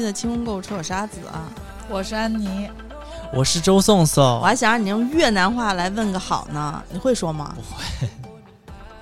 [0.00, 1.48] 家收听这一期的清空购物车，我是阿紫啊。
[1.88, 2.68] 我是安妮，
[3.32, 7.54] 我是周颂颂我，还想让你用越南话来问个好呢，你会说吗？
[7.56, 8.08] 不会，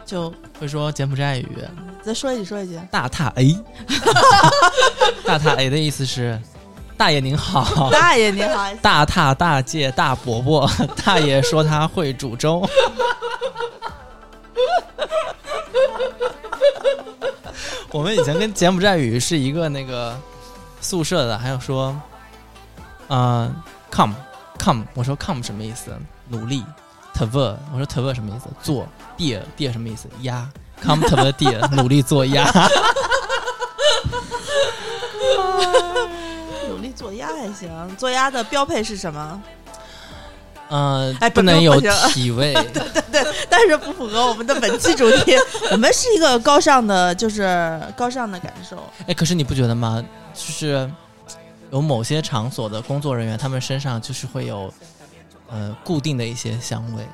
[0.05, 1.49] 就会说柬埔寨语。
[2.03, 2.81] 再说一句，说一句。
[2.91, 3.57] 大踏 A，
[5.25, 6.41] 大踏 A 的意思是
[6.97, 10.71] 大爷您好， 大爷您好，大踏大姐大伯伯，
[11.05, 12.67] 大爷说他会煮粥。
[17.91, 20.19] 我们以前跟柬埔寨语是一个那个
[20.81, 21.95] 宿舍的，还有说，
[23.09, 23.51] 呃
[23.91, 24.15] ，come
[24.59, 25.97] come，我说 come 什么意思？
[26.29, 26.65] 努力
[27.15, 28.47] t v 我说 t v 什么意思？
[28.63, 30.09] 做 dear dear 什么意思？
[30.23, 30.49] 压
[30.83, 32.45] come t v dear，努力做鸭。
[36.69, 37.97] 努力做鸭还行。
[37.97, 39.43] 做鸭的标配是什么？
[40.69, 42.53] 呃，哎不能有体 味。
[42.53, 43.25] 对对对。
[43.49, 45.35] 但是不符合我们的本期主题。
[45.73, 48.77] 我们是一个高尚的，就是高尚的感受。
[49.07, 50.05] 哎，可是你不觉得吗？
[50.35, 50.91] 就是
[51.71, 54.73] 有某些场所的工作人员，他们身上就是会有
[55.51, 57.05] 呃固定的一些香味。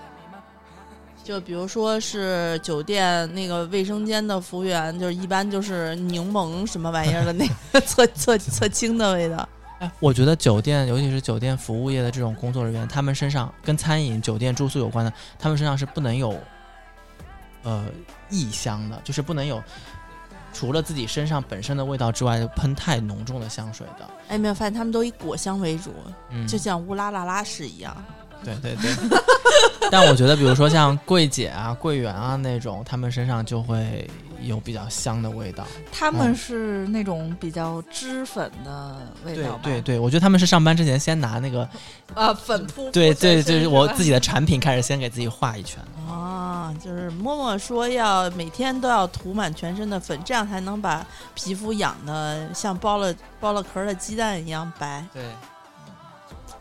[1.23, 9.49] 就比如说是酒店那个卫生间的服务员，就是一般就是柠檬什么玩意儿的那个侧侧侧清的味道。
[9.85, 16.39] 哎，我觉得酒店，尤其是酒店服务业的这种工作人员，他们身上跟餐饮、酒店住宿有关的，他们身上是不能有
[17.63, 17.85] 呃
[18.31, 19.63] 异香的，就是不能有
[20.53, 24.09] 除了自己身上本身的味道之外，喷太浓重的香水的。
[24.29, 25.93] 哎，没有发现他们都以果香为主，
[26.31, 27.97] 嗯，就像乌拉拉拉式一样。
[28.45, 28.95] 对对对。
[29.91, 34.09] 但我觉得，比如说像柜姐啊、柜员啊那种，他们身上就会
[34.47, 35.67] 有比较香的味道。
[35.93, 39.61] 他们是那种比较脂粉的味道吧？
[39.63, 41.69] 对对，我觉得他们是上班之前先拿那个，
[42.15, 45.83] 啊，粉扑对对，对就是我自己的产品开始先给自己画一圈。
[46.09, 55.05] 啊，就是默默说要每天都要涂满全身的粉，这样才能把皮肤养的像剥了剥了壳的鸡蛋一样白。
[55.13, 55.25] 对，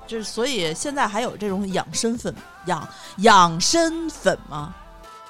[0.07, 2.33] 就是所以现在还有这种养生粉、
[2.65, 4.73] 养养生粉吗？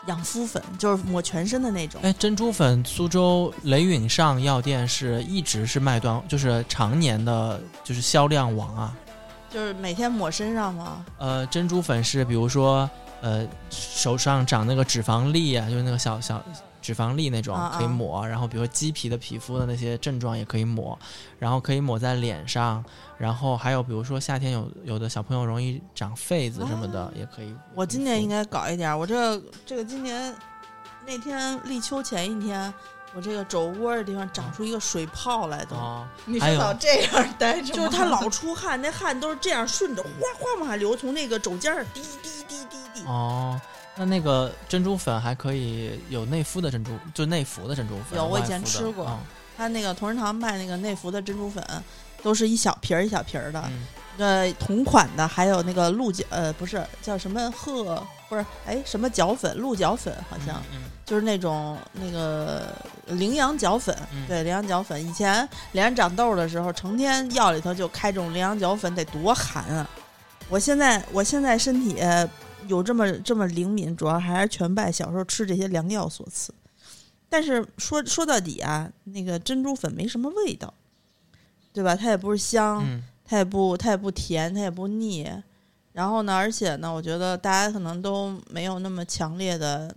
[0.07, 2.01] 养肤粉就是抹全身的那种。
[2.03, 8.95] 哎，珍珠粉，苏州雷允上药店是一直是卖断，就是常年的，就是销量王啊。
[9.49, 11.05] 就是每天抹身上吗？
[11.19, 12.89] 呃，珍珠粉是比如说，
[13.21, 16.43] 呃，手上长那个脂肪粒啊，就是那个小小
[16.83, 20.99] 脂肪粒那种可以抹，然后比如说鸡皮的皮肤的那些症状也可以抹，
[21.39, 22.83] 然后可以抹在脸上，
[23.17, 27.55] 然后还有比如说夏天有有的小朋友容易长痱子什么的，也可以。
[27.73, 28.97] 我今年应该该搞一点儿。
[28.97, 30.35] 我这这个今年
[31.05, 32.73] 那天立秋前一天，
[33.13, 35.75] 我这个肘窝的地方长出一个水泡来都。
[35.75, 37.73] 哦，你老这样待着？
[37.73, 43.03] 就是他老 出汗，那汗都是这样顺着哗哗往下流，从那个肘尖儿滴滴滴滴滴。
[43.05, 43.59] 哦，
[43.95, 48.17] 那那个珍珠粉还可以有内敷的珍珠，就内服的珍珠粉。
[48.17, 49.19] 有我以前吃过嗯
[49.55, 51.63] 他那个同仁堂卖那个内服的珍珠粉，
[52.23, 53.63] 都是一小瓶儿一小瓶儿的。
[53.67, 53.83] 嗯
[54.15, 62.75] 呃，同款的还有那个鹿角，呃，不是叫什么鹤，不是哎什么角粉，鹿角粉好像、嗯就是那种那个
[63.07, 65.03] 羚羊角粉，嗯对，羚羊角粉。
[65.03, 69.87] 以前脸上长痘的时候，成天药里头就开这种羚羊角粉，得多寒啊！
[70.47, 71.99] 我现在我现在身体
[72.67, 76.53] 有这么这么灵敏，主要还是全拜小时候吃这些良药所赐。
[77.29, 80.73] 但是说说到底啊，那个珍珠粉没什么味道，
[81.71, 81.95] 对吧？
[81.95, 85.27] 它也不是香，嗯它也不它也不甜，它也不腻。
[85.93, 89.95] 然后呢，而且呢，我觉得大家可能都没有那么强烈的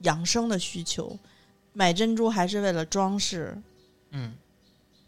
[0.00, 1.18] 养生的需求，
[1.72, 3.56] 买珍珠还是为了装饰，
[4.10, 4.34] 嗯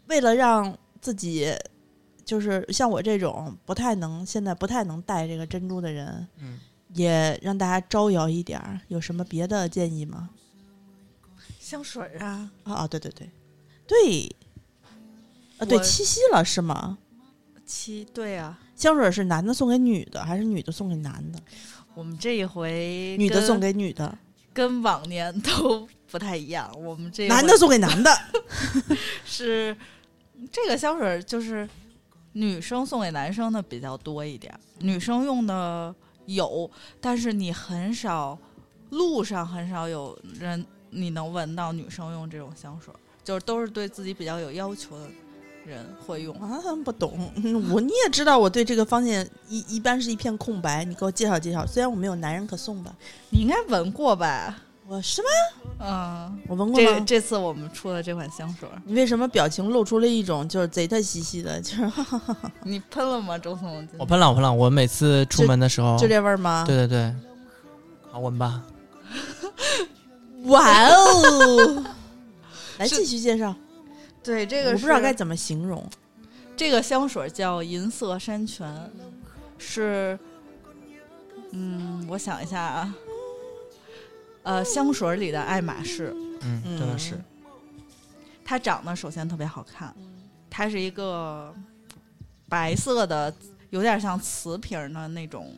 [0.07, 1.51] 为了让自己
[2.25, 6.59] 就是像我这种不太能现在不太能戴这个珍珠的人，嗯，
[6.93, 8.79] 也让大家招摇一点儿。
[8.87, 10.29] 有什么别的建议吗？
[11.59, 13.29] 香水啊，啊啊，对对对，
[13.87, 14.35] 对，
[15.57, 16.97] 啊对，我七夕了是吗？
[17.65, 21.39] 七对啊，香水是男的送给女的，还是女的送给男的？
[21.93, 24.17] 我们这一回女的送给女的，
[24.53, 28.11] 跟往年都不太一样，我们这一回男的送给男的。
[29.23, 29.75] 是
[30.51, 31.67] 这个香水就是
[32.33, 35.95] 女生送给男生的比较多一点，女生用的
[36.35, 36.69] 有，
[36.99, 38.37] 但是你很少
[38.89, 42.93] 路上很少有人你能闻到女生用这种香水，
[43.23, 45.07] 就是都是对自己比较有要求的
[45.65, 46.35] 人会用。
[46.41, 50.83] 啊，不懂，嗯我你也知道，我对这个方面一一般是一片空白。
[50.83, 52.93] 你给我介绍介绍，虽然我没有男人可送吧，
[53.29, 54.63] 你应该闻过吧？
[54.87, 55.27] 我是吗？
[55.79, 57.03] 嗯，我闻过这吗？
[57.05, 61.91] 这次我们出的这款香水，你为什么表情露出了一种就是贼特兮兮的，就是
[62.63, 63.87] 你喷了吗，周总？
[63.97, 64.51] 我喷了，我喷了。
[64.51, 66.63] 我每次出门的时候， 就这味儿吗？
[66.67, 67.15] 对对对，
[68.11, 68.61] 好闻吧？
[70.45, 71.85] 哇哦！
[72.77, 73.53] 来继续介绍。
[74.23, 75.83] 对，这个我不知道该怎么形容。
[76.57, 78.67] 这个香水叫银色山泉，
[79.57, 80.17] 是，
[81.51, 82.93] 嗯，我想一下啊，
[84.43, 87.15] 呃，香水里的爱马仕，嗯，真的是。
[87.15, 87.23] 嗯，
[88.43, 89.95] 它长得首先特别好看，
[90.49, 91.53] 它是一个
[92.49, 93.33] 白色的，
[93.69, 95.53] 有点像瓷瓶儿的那种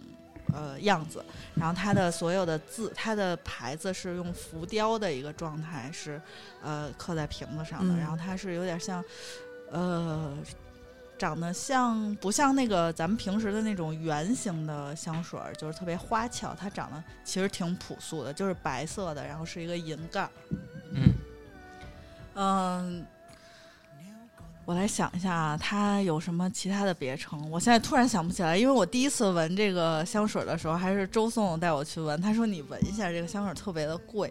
[0.53, 1.23] 呃样子，
[1.55, 6.21] 然后它的所有的字，它的牌子是用浮雕的一个状态，是
[6.61, 7.97] 呃刻在瓶子上的，嗯。
[7.97, 9.03] 然后它是有点像
[9.71, 10.37] 呃。
[11.23, 16.53] 长得像不像那个咱们平时的那种圆形的香水，就是特别花俏。
[16.53, 20.29] 它长得其实挺朴素的，就是白色的，然后是一个银盖儿。
[20.91, 21.13] 嗯，
[22.33, 23.05] 嗯，
[24.65, 27.49] 我来想一下啊，它有什么其他的别称？
[27.49, 34.29] 我现在突然想不起来，因为我第一次闻这个香水的时候，还是周颂带我去闻，他说你闻一下这个香水特别的贵，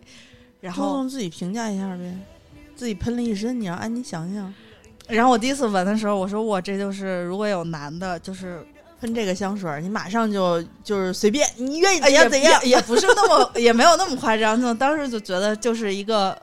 [0.61, 2.15] 然周后自己评价一下呗，
[2.77, 4.53] 自己喷了一身，你让安妮想想，
[5.09, 8.65] 然后我第一次闻的时候，我说我这就是如果有男的，就是
[9.01, 12.63] 喷这个香水儿，你马上就就是随便，你愿意哎怎样怎样。
[12.63, 16.37] 也也不是那么 也没有那么夸张，就当时就觉得就是一个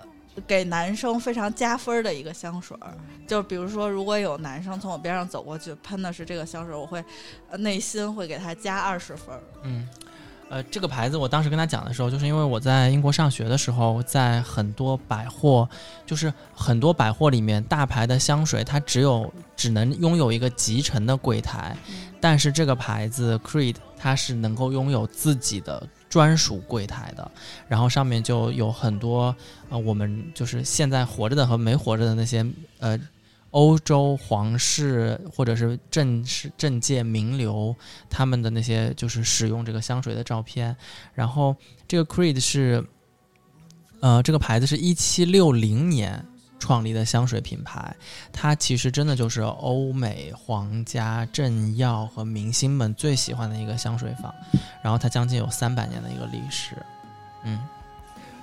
[0.46, 2.94] 给男生非常加分儿的一个香水儿。
[3.28, 7.04] 就比如说，如果有男生从我边上走过去喷的是这个香水儿，我会
[7.50, 9.42] 呃内心会给他加二十分儿。
[9.64, 9.88] 嗯，
[10.50, 15.70] 呃，这个牌子我当时跟他讲的时候，就是因为我在英国上学的时候，在很多百货，
[16.06, 21.78] 就是很多百货里面大牌的香水，它只有只能拥有一个集成的柜台，
[22.20, 25.88] 但是这个牌子 Creed 它是能够拥有自己的。
[26.10, 27.32] 专属柜台的，
[27.68, 29.36] 然后上面就有很多
[29.70, 32.44] 呃，我们就是现在活着的和没活着的那些
[32.80, 33.00] 呃
[33.52, 37.76] 欧洲皇室或者是政事政界名流，
[38.10, 40.76] 他们的那些就是使用这个香水的照片。
[41.14, 41.56] 然后
[41.88, 42.84] 这个 Creed 是，
[44.02, 46.24] 呃，这个牌子是一七六零年
[46.60, 47.96] 创立的香水品牌，
[48.32, 54.34] 它其实真的就是欧美皇家政要和明星们最喜欢的一个香水坊。
[54.84, 56.76] 然后它将近有三百年的一个历史，
[57.44, 57.60] 嗯。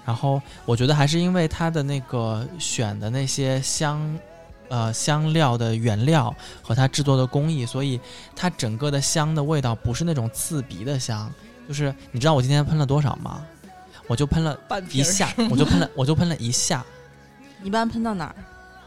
[0.04, 4.00] 然后我觉得还是因为它的那个选的那些香，
[4.68, 8.00] 呃香料的原料和它制作的工艺，所以
[8.34, 11.32] 它整个的香的味道不是那种刺鼻的香，
[11.68, 13.44] 就是你知道我今天喷了多少吗？
[14.08, 16.84] 我就喷了半瓶一下，我就喷了， 我就喷了一下，
[17.62, 18.34] 一般喷到哪儿？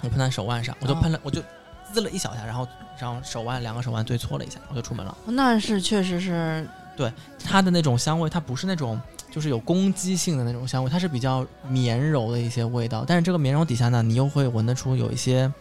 [0.01, 1.43] 我喷在手腕上，我就哦喷了，我就
[1.91, 2.65] 滋了一小下，然后
[2.97, 5.17] 然后手腕两个手腕对搓了一下，我就出门了。
[5.25, 6.65] 那是确实是
[6.95, 7.11] 对
[7.43, 8.97] 它的那种香味，它不是那种
[9.29, 13.03] 就是有攻击性的那种香味，它是比较绵柔的一些味道。
[13.05, 15.51] 但是这个绵柔底下呢，你又会闻得出有一些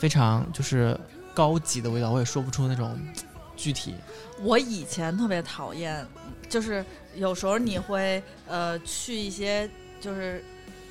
[0.00, 0.98] 非常就是
[1.34, 2.98] 高级的味道，我也说不出那种
[3.54, 3.94] 具体。
[4.40, 6.04] 我以前特别讨厌，
[6.48, 6.82] 就是
[7.14, 9.68] 有时候你会呃去一些
[10.00, 10.42] 就是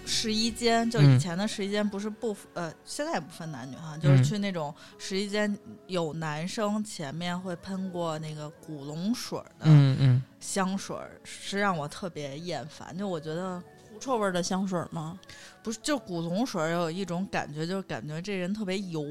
[0.05, 5.57] 试衣间，就以嗯前的试衣间不是不呃现在也不分男女哈，就是嗯去那种试衣间
[5.87, 12.95] 有男生前面会喷过那个古龙水儿的香水儿，是让我特别厌烦。
[12.95, 13.59] 就我觉得
[13.99, 15.19] 狐臭味儿的香水吗？
[15.61, 19.03] 不是，就古龙水有一种感觉，就是感觉这人特别油，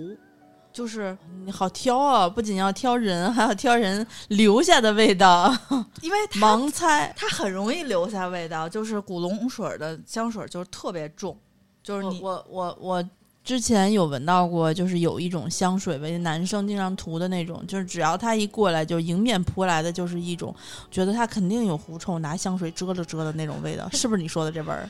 [0.72, 1.14] 就是
[1.44, 2.26] 你好挑啊！
[2.26, 5.54] 不仅要挑人，还要挑人留下的味道，
[6.00, 7.12] 因为盲猜。
[7.14, 11.38] 它很容易留下味道，就是古龙水的香水就是特别重，
[11.82, 13.10] 就是你我我我
[13.48, 20.54] 之前有闻到过，就是有一种香水味，男生经常涂的那种，就是只要他一过来，就迎面扑来的，就是一种
[20.90, 24.86] 觉得他肯定有狐臭，拿香水遮了遮的那种味道，是不是你说的这味儿？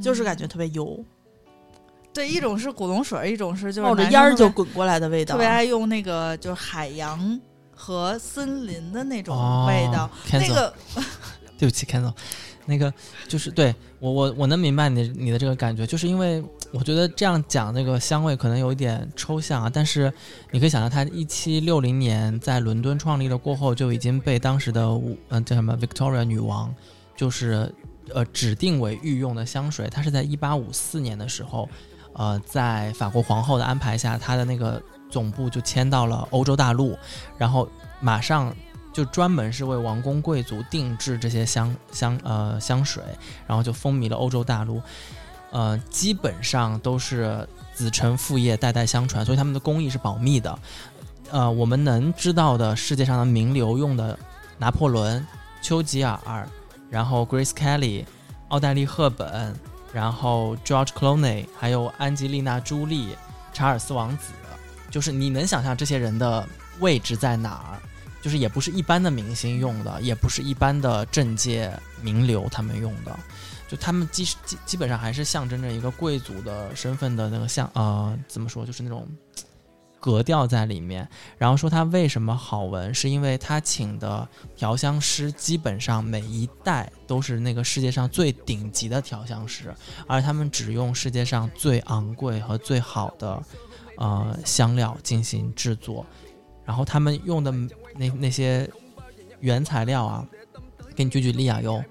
[0.00, 0.96] 就是感觉特别油，
[2.14, 5.34] 对，一种是古龙水，一种是就是冒着烟儿就滚过来的味道。
[5.34, 7.40] 特别爱用那个就是海洋
[7.74, 10.72] 和森林的那种哦味道那个
[11.58, 12.14] 对不起，cancel。
[12.66, 12.92] 那个
[13.28, 16.42] 就是对我我我能明白你你的这个感觉，就是因为
[16.72, 20.12] 我觉得这样讲那个香味可能有一点抽象啊，但是
[20.50, 26.74] 你可以想到，它一七六零年在伦敦创立了过后，就已经被当时的嗯、呃、叫什么 Victoria 女王，
[27.16, 27.72] 就是
[28.14, 29.88] 呃指定为御用的香水。
[29.90, 31.68] 它是在一八五四年的时候，
[32.14, 36.96] 呃，在法国皇后的安排下，它的那个总部就迁到了欧洲大陆，
[37.36, 37.68] 然后
[38.00, 38.54] 马上
[38.92, 43.02] 就专门是为王公贵族定制这些香香呃香水，
[43.46, 44.82] 然后就风靡了欧洲大陆，
[45.50, 50.58] 呃，基本上都是子承父业，代代相传，所以他们的工艺是保密的。
[51.30, 54.18] 呃，我们能知道的世界上的名流用的，
[54.58, 55.26] 拿破仑、
[55.62, 56.46] 丘吉尔，
[56.90, 58.04] 然后 Grace Kelly、
[58.48, 59.54] 奥黛丽·赫本，
[59.94, 63.16] 然后 George Clooney，还有安吉丽娜·朱莉、
[63.54, 64.34] 查尔斯王子，
[64.90, 66.46] 就是你能想象这些人的
[66.80, 67.80] 位置在哪儿？
[68.22, 73.14] 就是也不是一般的明星用的，也不是一般的政界名流他们用的，
[73.68, 79.06] 就他们基基基本上还是象征着一个贵族的身份的那个像呃怎么说，就是那种
[79.98, 81.08] 格调在里面。
[81.36, 89.74] 然后说他为什么好闻，是因为他请的调香师基本上每一代都是那个世界上最顶级的调香师，
[90.06, 93.42] 而他们只用世界上最昂贵和最好的
[93.96, 96.04] 呃香料进行制作，
[96.64, 97.50] 然后他们用的
[97.96, 98.68] 那那些
[99.40, 100.26] 原材料啊，
[100.94, 101.82] 给你举举例啊，有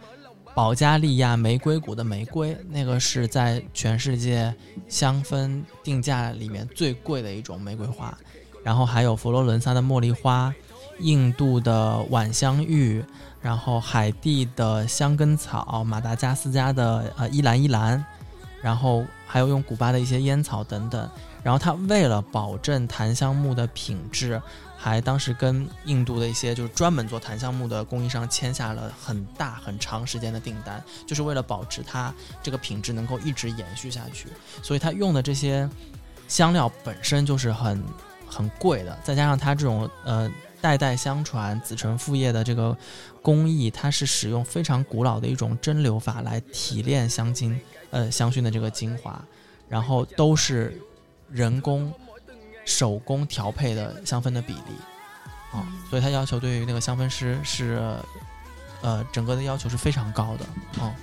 [0.53, 4.53] 保加利亚玫瑰谷的玫瑰，那个是在全世界
[4.87, 8.17] 香氛定价里面最贵的一种玫瑰花，
[8.63, 10.53] 然后还有佛罗伦萨的茉莉花，
[10.99, 13.03] 印度的晚香玉，
[13.41, 18.03] 然后海地的香根草，马达加斯加的呃依兰依兰，
[18.61, 21.09] 然后还有用古巴的一些烟草等等。
[21.43, 24.41] 然后他为了保证檀香木的品质，
[24.77, 34.27] 还当时跟印度的一些就是专门做檀香木的供应商签下了很大很长时间的订单，就是为了保持它这个品质能够一直延续下去。
[34.61, 35.69] 所以他用的这些
[36.27, 37.83] 香料本身就是很
[38.27, 40.31] 很贵的，再加上它这种呃
[40.61, 42.75] 代代相传、子承父业的这个
[43.21, 49.21] 工艺，它是使用非常古老的一种蒸馏法来提炼香精呃香薰的这个精华，
[49.67, 50.81] 然后都是
[51.31, 51.93] 人工
[52.65, 54.75] 手工调配的香氛的比例。
[55.51, 55.83] 啊、嗯。
[55.89, 57.81] 所以他要求对于那个香氛师是
[58.81, 60.45] 呃整个的要求是非常高的
[60.81, 60.95] 啊、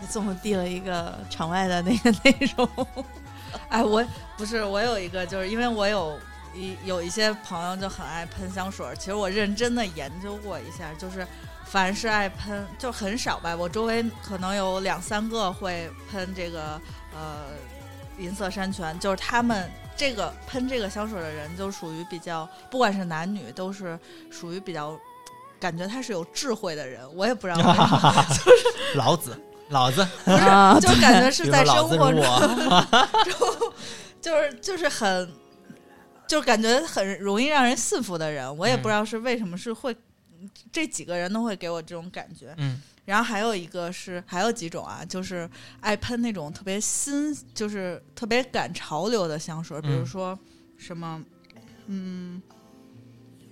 [0.00, 2.86] 给总统递了一个场外的那个内容，
[3.68, 4.04] 哎，我
[4.36, 6.18] 不是我有一个，就是因为我有
[6.54, 11.26] 一有一些朋友就很爱喷香水，其实我认真的研究过一下，就是
[11.64, 16.80] 凡是爱喷，就很少吧，我周围可能有两三个会喷这个
[17.14, 17.46] 呃
[18.18, 19.70] 银色山泉，就是他们。
[19.94, 23.96] 这个喷这个香水的人就属于比较，不管是男女，都是
[24.30, 24.98] 属于比较，
[25.60, 27.06] 感觉他是有智慧的人。
[27.14, 28.26] 我也不知道为什么，
[28.96, 29.38] 老子
[29.68, 32.22] 老子，啊，就感觉 是在生活中
[34.20, 35.30] 就是就是很，
[36.26, 39.94] 就是感觉很容易让人信服的人，我也不知道是为什么是会，
[40.72, 42.54] 这几个人都会给我这种感觉。
[42.56, 45.48] 嗯然后还有一个是还有几种啊，就是
[45.80, 50.06] 爱喷那种特别新，就是特别赶潮流的香水，比如嗯。
[50.06, 50.38] 说
[50.76, 51.22] 什么，
[51.86, 52.40] 嗯，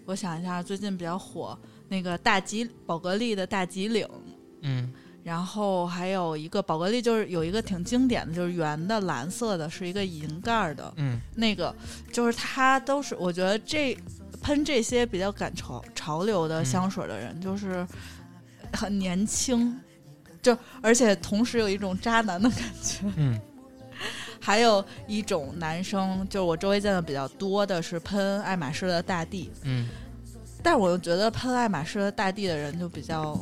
[0.05, 4.07] 我想一下，最近比较火那个大吉宝格丽的大吉岭。
[4.63, 4.93] 嗯。
[5.23, 11.21] 然后还有一个宝格丽，就是有一个挺经典的，就是圆的蓝色的，是一个银盖儿的，嗯。
[11.35, 11.75] 那个
[12.11, 13.95] 就是它都是，我觉得这
[14.41, 17.87] 喷这些比较赶潮潮流的香水的人，就是
[18.73, 19.79] 很年轻，
[20.43, 23.05] 就而且同时有一种渣男的感觉。
[23.17, 23.41] 嗯。
[24.43, 29.89] 还有一种男生，就是我周围见的比较多的是喷爱马仕的大地，嗯。
[30.63, 33.39] 但是我又觉得喷爱马仕的大地的人就比较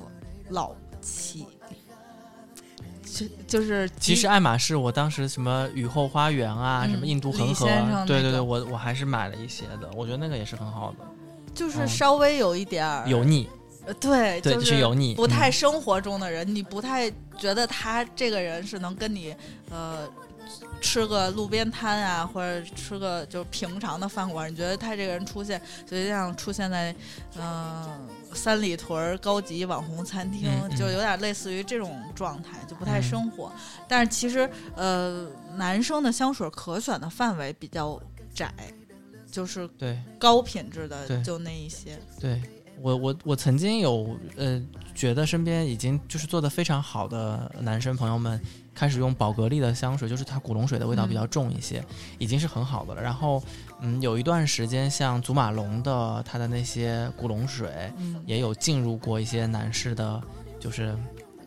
[0.49, 1.47] 老气。
[3.05, 7.67] 就就是其实爱马仕，我当时什么雨后花园啊，嗯什么印度恒河
[8.07, 10.99] 对对对，我我还是买了一些的，我觉得那个也是很好的，
[11.55, 11.89] 就是嗯。
[11.89, 13.58] 稍微有一点儿油腻，呃
[13.95, 19.35] 对，对，就就是油腻，不太嗯生活中的人，你不太觉得他这个人是能跟你
[19.71, 20.09] 呃
[20.81, 26.93] 吃个路边摊啊，或者吃个就平常的饭馆，你觉得他这个人出现，就像出现在
[27.37, 28.01] 嗯、呃
[28.35, 33.51] 三里屯儿高级网红餐厅，嗯嗯就有点类似于这种状态，就不太嗯生活。
[33.89, 35.27] 但是其实呃，
[35.57, 37.99] 男生的香水可选的范围比较
[38.35, 38.53] 窄，
[39.31, 41.99] 就是对高品质的就那一些。
[42.21, 42.41] 对。
[42.81, 44.63] 我我我曾经有呃
[44.95, 48.41] 觉得身边已经就是做的非常好的男生朋友们
[48.75, 51.85] 开始用宝格丽的香水，就是它古龙水的味道比较重一些，
[52.19, 53.03] 已经是很好的了。
[53.03, 53.43] 然后
[53.81, 60.23] 嗯，有一段时间像祖马龙的它的那些古龙水，嗯，也有进入过一些男士的，
[60.61, 60.97] 就是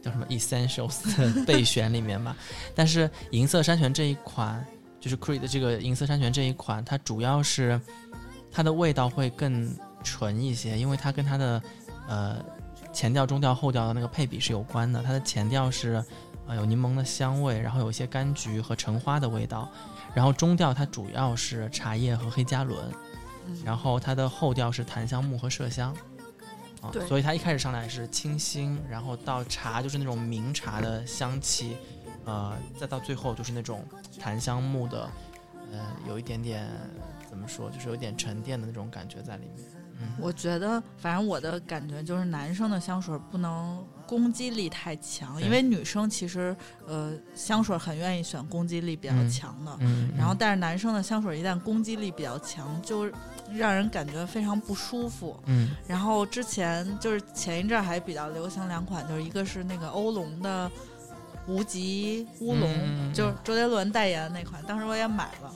[0.01, 2.35] 叫什么 essentials 的 备选里面吧。
[2.75, 4.65] 但是银色山泉这一款，
[4.99, 7.79] 就是 Creed 的这个银色山泉这一款，它主要是
[8.51, 11.61] 它的味道会更纯一些，因为它跟它的
[12.07, 12.43] 呃
[12.93, 15.01] 前调、中调、后调的那个配比是有关的。
[15.03, 16.03] 它的前调是
[16.47, 19.69] 呃有柠檬的香味，然后有一些柑橘和橙花的味道，
[20.13, 22.79] 然后中调它主要是茶叶和黑加仑。
[23.47, 25.91] 嗯然后它的后调是檀香木和麝香，
[26.79, 31.75] 啊对，所以它一开始上来是清新，然后到茶就是那种明茶的香气，
[32.23, 33.83] 呃，再到最后就是那种
[34.19, 35.09] 檀香木的，
[35.71, 36.69] 呃，有一点点
[37.27, 39.65] 怎么说，就是有点沉淀的那种感觉在里面。
[40.01, 46.55] 嗯我觉得，反正我的感觉就是，男生的香水不能攻击力太强，因为女生其实
[46.85, 53.05] 呃香水很愿意选攻击力比较嗯强的，嗯，然后但是男生的香水一旦攻击力比较强，就
[53.53, 55.39] 让人感觉非常不舒服。
[55.45, 60.69] 嗯然后之前就是前一阵儿还比较流行两款，就是一个是那个欧龙的
[61.47, 65.53] 无极乌龙，嗯就是周杰伦代言的那款，当时我也买了。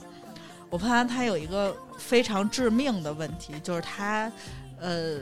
[0.70, 4.30] 我发现他有一个非常致命的问题，就是他
[4.80, 5.20] 呃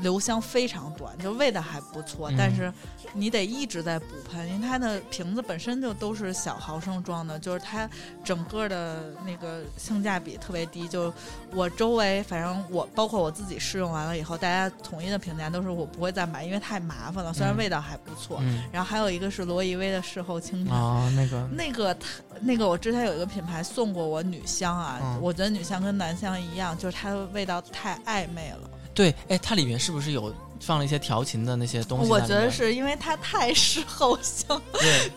[0.00, 2.72] 留香非常短，就味道还不错，嗯但是
[3.12, 7.88] 你得一直在补喷，因为它的瓶子本身就都是小毫升装的，就是它
[8.24, 10.86] 整个的那个性价比特别低。
[10.88, 11.12] 就
[11.52, 17.32] 我周围，反正我包括我自己试用完了以后，大家统一的评价都是我不会再买，因为太麻烦了。
[17.32, 20.70] 虽然嗯味道还不错，嗯然后还有一个是罗意威的事后清洁。
[20.70, 22.08] 哦，那个那个它
[22.40, 28.70] 那个，我之前有一个品牌送过我女香啊，嗯我觉得女香跟男香一样，就是它的味道太暧昧了。
[28.98, 32.10] 对，哎，它里面是不是有放了一些调情的那些东西？
[32.10, 35.08] 我觉得，是因为它太事后香， 对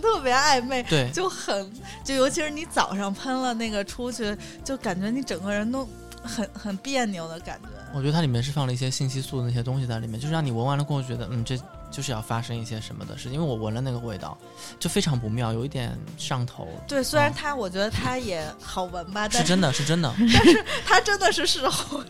[0.00, 5.88] 特别暧昧，对，就很就尤其是你早上喷了那个出去，就感觉你整个人都
[6.20, 7.68] 很很别扭的感觉。
[7.94, 11.56] 我觉得它里面是放了一些信息素的那些东西在里面，就是让你闻完了过后觉得，嗯，这
[11.92, 13.28] 就是要发生一些什么的事。
[13.28, 14.36] 因为我闻了那个味道，
[14.80, 16.66] 就非常不妙，有一点上头。
[16.88, 22.02] 对，虽然嗯它，我觉得它也好闻吧，但是是真的是真的， 但是它真的是事后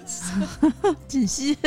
[1.06, 1.58] 锦溪，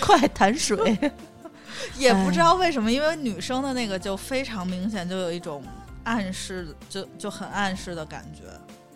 [0.00, 0.96] 快谈水。
[1.98, 5.62] 也不知道为什么，因为女生的那个就非常明显，就有一种
[6.04, 8.44] 暗示，就就很暗示的感觉。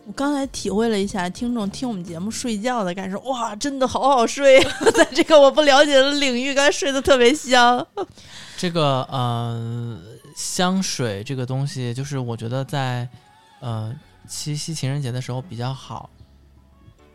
[0.07, 4.59] 我刚才体会了一下听众听我们节目睡觉的感受，哇，真的好好睡，
[4.95, 7.87] 在这个我不了解的领域，刚才睡得特别香。
[8.61, 9.99] 这个呃
[10.37, 13.09] 香水这个东西，就是我觉得在
[13.61, 13.99] 呃
[14.29, 16.11] 七夕情人节的时候比较好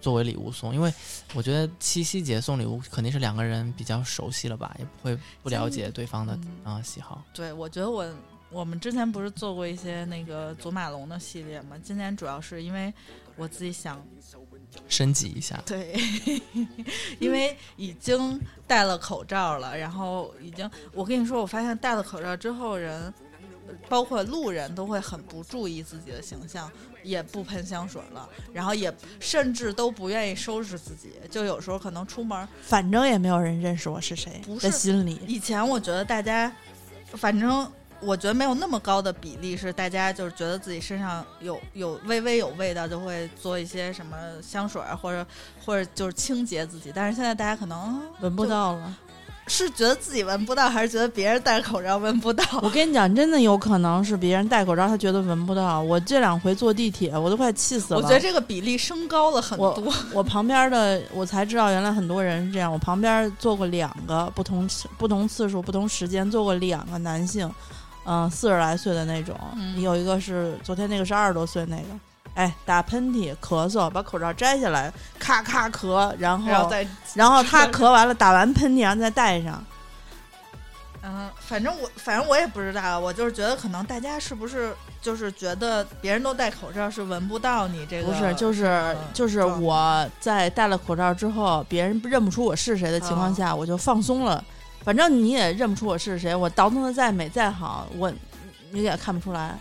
[0.01, 0.91] 作为礼物送，因为
[1.35, 7.23] 我觉得七夕节送礼物肯定是两个人比较熟悉了吧，也不会不了解对方的啊、嗯喜好。
[7.31, 8.11] 对，我觉得我
[8.49, 11.77] 我们之前不是做过一些那个祖马龙的系列嘛？
[11.83, 12.91] 今年主要是因为
[13.35, 14.03] 我自己想，
[14.87, 15.93] 升级一下，对，
[17.19, 23.13] 因为已经戴了口罩了，然后已经，我跟你说，我发现戴了口罩之后人。
[23.89, 26.71] 包括路人都会很不注意自己的形象，
[27.03, 31.13] 也不喷香水了，然后也甚至都不愿意收拾自己。
[31.31, 35.19] 就有时候可能出门，反正也没有人认识我是谁，不是在心里。
[35.27, 36.51] 以前我觉得大家，
[37.13, 37.69] 反正
[38.05, 45.25] 我觉得没有那么高的比例是大家就是觉得自己身上有有微微有味道，就会做一些什么香水儿或者
[45.65, 46.91] 或者就是清洁自己。
[46.93, 48.95] 但是现在大家可能闻不到了，
[49.47, 52.43] 是觉得自己闻不到，还是觉得别人戴口罩闻不到？
[52.61, 55.81] 我跟你讲，真的有可能是别人戴口罩，他觉得闻不到。
[55.81, 57.99] 我这两回坐地铁，我都快气死了。
[57.99, 59.93] 我觉得这个比例升高了很多。
[60.13, 62.71] 我旁边的我才知道，原来很多人是这样。
[62.71, 67.47] 我旁边坐过两个不同次不同次数、不同时间坐过两个男性，
[68.05, 69.35] 嗯、四十来岁的那种。
[69.55, 71.83] 嗯有一个是昨天那个是二十多岁那个，
[72.35, 79.63] 哎，打喷嚏、咳嗽，把口罩摘下来，咔咔咳，然后然后再然后他咳完了，打完喷嚏，然后再戴上。
[81.07, 88.11] 嗯，反正我反正我也不知道，我就是觉得可能大家是不是就是觉得别人都戴口罩是闻不到你这个？
[88.11, 94.43] 不是，就是嗯就是我在戴了口罩之后，别人认不出我是谁的情况下，我就放松了。
[94.85, 98.13] 反正你也认不出我是谁，我倒腾的再美再好，我
[98.69, 99.57] 你也看不出来。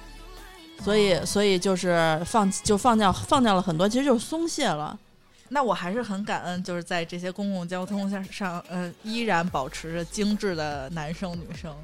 [0.85, 4.99] 所以，哦所以就是放就放掉放掉了很多，其实就是松懈了。
[5.49, 11.75] 那我还是很感恩，就是在这些公共交通上上，呃，依然保持着精致的男生女生，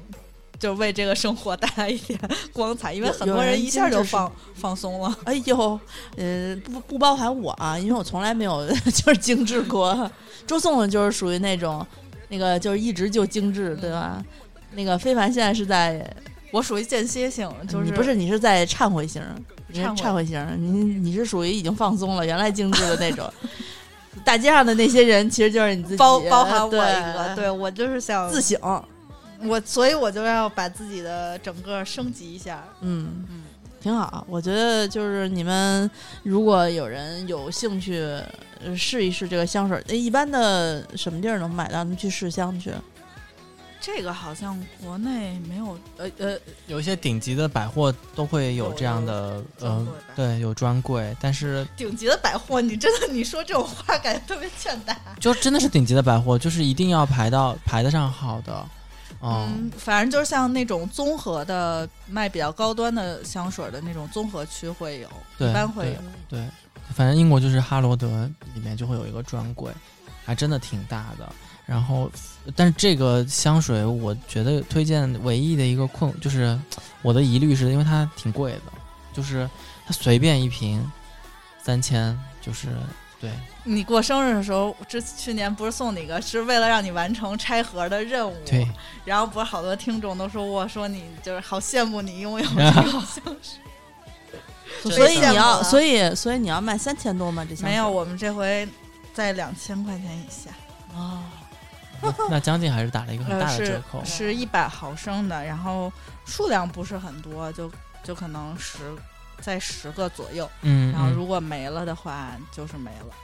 [0.59, 2.19] 就为这个生活带来一点
[2.53, 5.17] 光彩，因为很多人一下就放放松了。
[5.23, 5.79] 哎呦，
[6.17, 10.11] 呃，不不包含我啊，因为我从来没有 就是精致过。
[10.45, 11.83] 周颂呢，就是属于那种
[12.31, 14.23] 那个就是一直就精致，对吧？
[14.73, 16.03] 那个非凡现在是在
[16.51, 19.21] 我属于间歇性，就是你不是你是在忏悔型，
[19.73, 20.69] 忏悔型，你
[21.09, 23.31] 你是属于已经放松了，原来精致的那种。
[24.25, 26.77] 大街上的那些人其实就是你自己，包包含我一
[27.13, 28.59] 个，对我就是想自省。
[29.43, 32.63] 我，所以我就要把自己的整个升级一下。
[32.81, 33.41] 嗯，嗯，
[33.81, 34.25] 挺好。
[34.29, 35.89] 我觉得就是你们
[36.23, 37.99] 如果有人有兴趣
[38.63, 41.83] 呃试一试这个香水，呃一般的什么地儿能买到？
[41.83, 42.71] 能去试香去？
[43.83, 54.95] 这个好像国内没有，呃呃，有一些顶级的百货都会有这样的呃对，有专柜，但是 顶级的百货，你真的你说这种话，感觉特别欠打。
[55.19, 58.63] 就真的是顶级的百货，就是一定要排到排得上号的，
[59.21, 65.99] 嗯，嗯，反正就是像那种综合的卖比较高端的香水的那种综合区会有，对一般会有。
[66.27, 66.45] 对，
[66.93, 69.71] 反正英国就是哈罗德里面就会有一个专柜，
[70.25, 71.31] 还真的挺大的。
[71.67, 72.11] 然后，
[72.55, 76.59] 但是这个香水，我觉得推荐唯一的一个困就是
[77.01, 78.73] 我的疑虑是因为它挺贵的，
[79.13, 79.49] 就是
[79.85, 80.83] 它随便一瓶
[81.63, 82.69] 三千，就是
[83.21, 83.29] 对
[83.63, 88.35] 你过生日的时候，这去年不是送你个，是为了让你完成拆盒的任务。
[88.43, 88.67] 对，
[89.05, 93.61] 然后不是好多听众都说我说你就是好羡慕你拥有这个香水。
[94.89, 97.45] 所以你要，所以所以你要卖三千多吗？
[97.47, 98.67] 这香水没有，我们这回
[99.13, 100.49] 在两千块钱以下。
[100.95, 101.21] 哦，
[102.31, 104.03] 那将近还是打了一个很大的折扣。
[104.03, 105.93] 是一百毫升的，然后
[106.25, 107.71] 数量不是很多，就
[108.03, 108.79] 就可能十
[109.41, 110.49] 在十个左右。
[110.61, 113.15] 嗯，嗯然后如果没了的话，就是没了。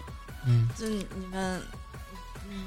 [0.46, 1.62] 嗯，就你们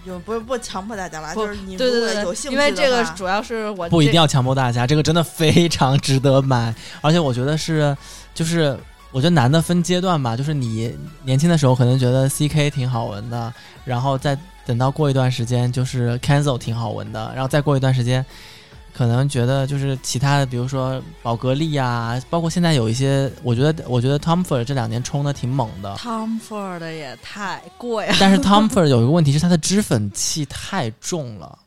[0.05, 7.97] 有不是不强迫大家了，就是你们对对对，果有兴趣因为这个主要是我不一定要强迫大家，这个真的非常值得买，而且我觉得是，
[8.35, 8.79] 就是
[9.11, 13.53] 我觉得男的分阶段吧，就是你年轻的时候可能觉得 CK 挺好闻的，
[13.85, 18.25] 然后再等到过一段时间就是 Cancel 挺好闻的，然后再过一段时间。
[18.93, 31.59] 可能觉得就是其他的，比如说宝格丽呀、包括现在有一些，我觉得我觉得 Tom Ford 这两年冲的挺猛的，Tom Ford 的也太贵了，但是 Tom Ford 有一个问题是它的脂粉气太重了。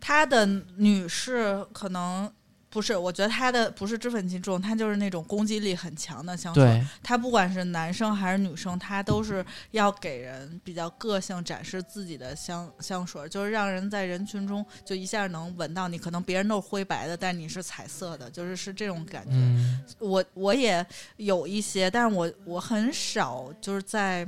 [0.00, 2.30] 它的女士可能
[2.70, 6.62] 不是，我觉得他的不是脂粉气重，他就是那种攻击力很强的香水。
[6.62, 15.98] 对，它不管是男生还是女生，他都是要给人比较个性展示自己的香香水，就是让人在人群中就一下能闻到你。
[15.98, 19.32] 可能别人都是灰白的，但你是彩色的，就是是这种感觉。
[19.32, 24.24] 嗯，我我也有一些，但是我我很少就是在，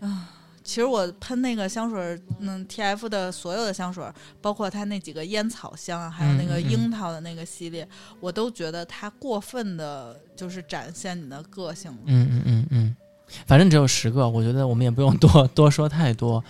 [0.00, 0.28] 啊、
[0.66, 4.04] 其实我喷那个香水，嗯，T F 的所有的香水，
[4.42, 11.98] 包括它那几个烟草香啊，还有那个樱桃的那个系列，我都觉得它过分的，就是展现你的个性了。
[12.06, 12.96] 嗯嗯嗯嗯，
[13.46, 16.42] 反正只有十个，我觉得我们也不用多 多说太多。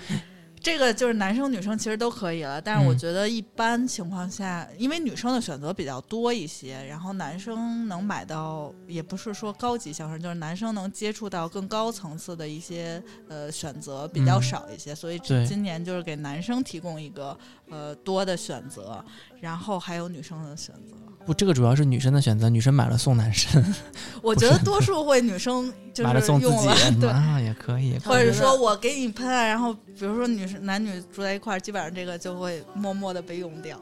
[0.67, 17.39] 这个就是男生女生其实都可以了，但是我嗯觉得一般情况下，因为女生的选择比较多一些，然后男生能买到，也不是说高级香水，就是男生能接触到更高层次的一些呃选择比较嗯少一些，所以今年就是给男生提供一个
[17.71, 19.05] 呃多的选择，
[19.41, 20.97] 然后还有女生的选择。
[21.27, 23.63] 不，这个主要是女生的选择，女生买了送男生，
[24.23, 26.69] 我觉得多数会女生就买了是送自己。
[27.07, 27.99] 啊，也可以。
[28.05, 33.77] 或者说我给你喷啊，然后比如说女生男女住在一块儿，基本上这个就会默默的被用掉。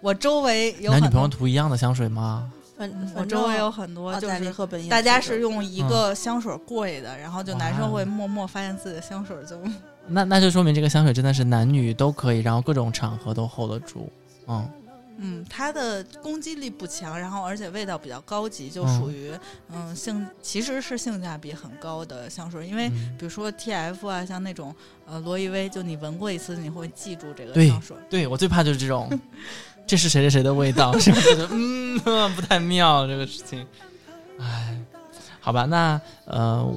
[0.00, 2.52] 我周围有男女朋友涂一样的香水吗？
[2.76, 9.58] 反我周围有很多，就是大家是用一个香水贵的，然后就男生会默默发现自己的香水就
[10.06, 14.08] 那那就说明这个香水真的是男女都可以，然后各种场合都 hold 得住。
[14.46, 14.66] 嗯，
[15.20, 19.32] 嗯，它的攻击力不强，然后而且味道比较高级，就嗯属于
[19.72, 24.74] 嗯性其实是性价比很高的香水，因为嗯比如说 T F 啊，像那种
[25.06, 27.96] 呃罗意威，就你闻过一次，你会记住这个香水。
[28.08, 29.10] 对我最怕就是这种，
[29.86, 31.20] 这是谁谁谁的味道，是吧？
[31.20, 31.98] 觉得嗯
[32.36, 33.66] 不太妙这个事情。
[34.38, 34.78] 唉，
[35.40, 36.72] 好吧，那呃。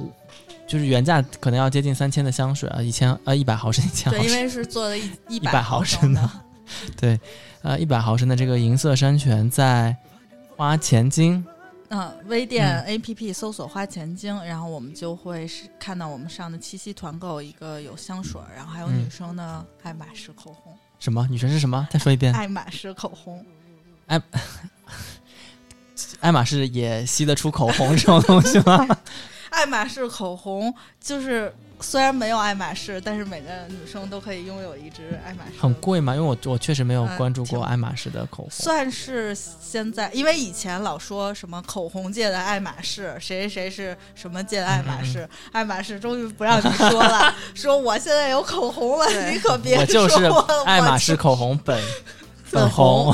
[0.64, 6.30] 就是原价可能要接近三千的香水啊，一千呃一百毫升一千毫对，升因，为是做了一一100毫毫升的的。
[7.00, 7.18] 对，
[7.62, 9.94] 呃，一百毫升的这个银色山泉在
[10.56, 11.44] 花钱精，
[11.88, 21.86] 嗯，微店 A P P 搜索“花钱精”，然后我们就会是看到我们上的七夕团购一个有香水，然后还有嗯女生的爱马仕口红，什么女生是什么？
[21.90, 22.32] 再说一遍。
[22.34, 23.44] 爱马仕口红。
[24.06, 24.20] 爱
[26.20, 28.86] 爱马仕也吸得出口红这种东西吗？
[29.50, 35.60] 爱马仕口红就是虽然没有爱马仕，但是每个女生都可以拥有一支爱马仕。
[35.60, 36.14] 很贵吗？
[36.14, 38.50] 因为我我确实没有呃关注过爱马仕的口红。
[38.50, 50.24] 算是现在，因为以前老说什么口红界的爱马仕，谁谁谁是什么界的爱马嗯仕，爱马仕终于不让你说了， 说我现在有口红了，你可别我 就是
[50.64, 51.82] 爱马仕口红本
[52.44, 53.12] 粉红。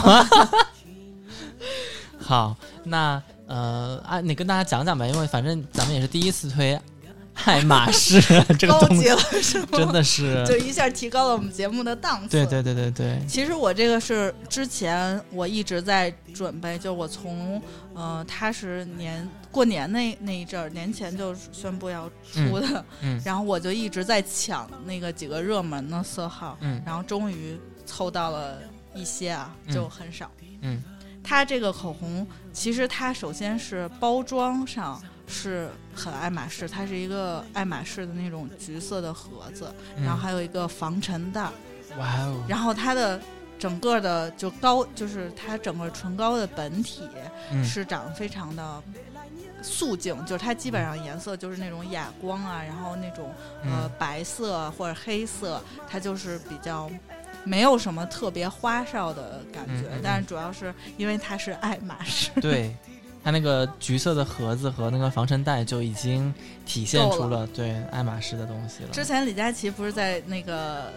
[2.21, 2.55] 好，
[2.85, 6.79] 那呃，啊，你跟大家讲讲呗，因为反正咱们也是第一次推
[7.44, 8.20] 爱马仕
[8.59, 9.68] 这个东西高级，了是吗？
[9.72, 12.29] 真的是，就一下提高了我们节目的档次。
[12.29, 17.61] 对对对对对，其实我这个是之前我一直在准备，就我从
[17.94, 28.59] 呃，它是年过年那那一阵儿，年前就宣布要出的，嗯 然后我就一直在抢那个几个热门的色号，嗯然后终于凑到了
[28.94, 30.31] 一些啊，嗯就很少。
[30.61, 30.83] 嗯
[31.22, 41.53] 它这个口红其实它首先是包装上是很爱马仕，它是一个爱马仕的那种橘色的盒子，嗯，然后还有一个防尘袋儿。
[41.99, 43.21] 哇哦，然后它的
[43.59, 47.09] 整个的就膏，就是它整个唇膏的本体
[47.53, 47.64] 嗯。
[47.64, 48.83] 是长得非常的
[49.62, 53.33] 素净，就是它基本上颜色就是那种哑光啊，然后那种
[53.64, 53.91] 呃嗯。
[53.99, 56.91] 白色或者黑色，它就是比较
[57.45, 60.01] 没有什么特别花哨的感觉，嗯嗯嗯。
[60.03, 62.77] 但是主要是因为它是爱马仕，对，
[63.29, 66.33] 它那个橘色的盒子和那个防尘袋就已经
[66.64, 68.88] 体现出了对爱马仕的东西了。
[68.91, 70.91] 之前李佳琦不是在那个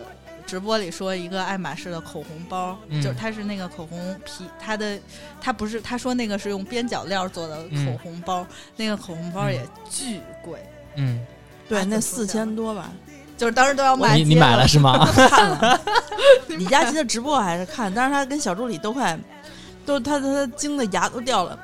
[0.47, 4.97] 直播里说一个爱马仕的口红包，嗯就是它是那个口红皮，它的
[5.41, 10.57] 它不是他说那个是用边角料做的口红包，那个口红包也巨贵，
[10.95, 11.19] 嗯，
[11.67, 12.93] 对，那四千多吧，
[13.37, 15.05] 就是当时都要买你你买了是吗？
[15.27, 15.81] 看了。
[16.47, 19.19] 李佳琦的直播还是看，但是他跟小助理都快，
[19.85, 21.59] 都他他他惊的牙都掉了。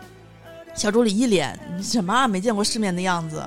[0.78, 3.44] 小助理一脸什么啊没见过世面的样子，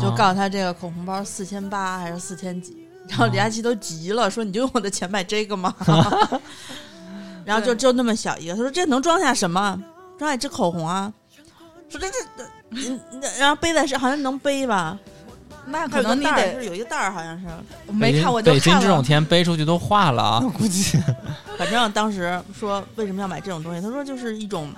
[0.00, 5.74] 就啊告诉他这个口红包四千八还是四千几，然后李佳琦都急了，说你就用我的钱买这个吗？
[7.44, 9.82] 然后就就那么小一个，他说这能装下什么？
[10.16, 11.12] 装下一支口红啊？
[11.88, 12.16] 说这这，
[12.70, 13.00] 嗯，
[13.38, 14.96] 然后背在身好像能背吧？
[15.66, 17.46] 那可能你得是有一个袋儿，好像是。
[17.86, 19.02] 我没北京看，我就北京这种。
[19.02, 20.40] 天背出去都化了啊！
[20.56, 20.98] 估计
[21.58, 24.72] 反正当时说为什么要买这种东西，他说就是一种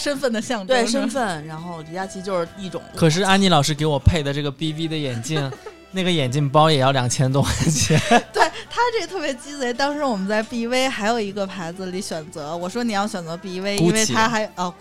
[0.00, 2.80] 身份的象征，对身份，然后李佳琦就是一种。
[2.96, 5.52] 可是安妮老师给我配的这个 BB 的眼镜，
[5.92, 8.00] 那个眼镜包也要两千多块钱。
[8.32, 9.74] 对他这个特别鸡贼。
[9.74, 14.72] 当时我们在 BV 还有一个牌子里选择，我说你要选择 BV，因为它还哦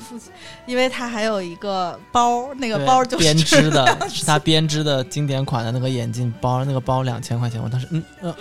[0.65, 8.35] 因为他还有一个包， 那个包就是编织的，是他编织的经典款的那个眼镜包，那个包两千块钱，我当时嗯呃，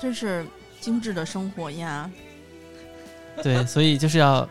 [0.00, 0.46] 真是
[0.80, 2.08] 精致的生活呀！
[3.44, 4.48] 对，所以就是要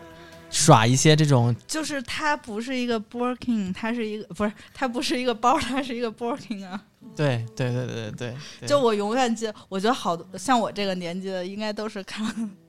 [0.50, 6.80] 耍一些这种就是它不是一个 Birkin，它是一个不是它不是一个包，它是一个 Birkin 啊。
[7.16, 12.24] 对对对对对对，就我永远记得，我觉得好多像我这个年纪的，应该都是看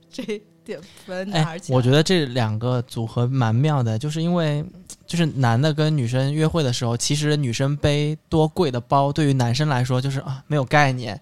[0.09, 0.23] 这
[0.63, 4.65] 点分男孩哎，我觉得这两个组合蛮妙的，就是因为
[5.05, 11.19] 就是男的跟女生约会的时候，其实女生背多贵的包，对于男生来说就是啊没有概念。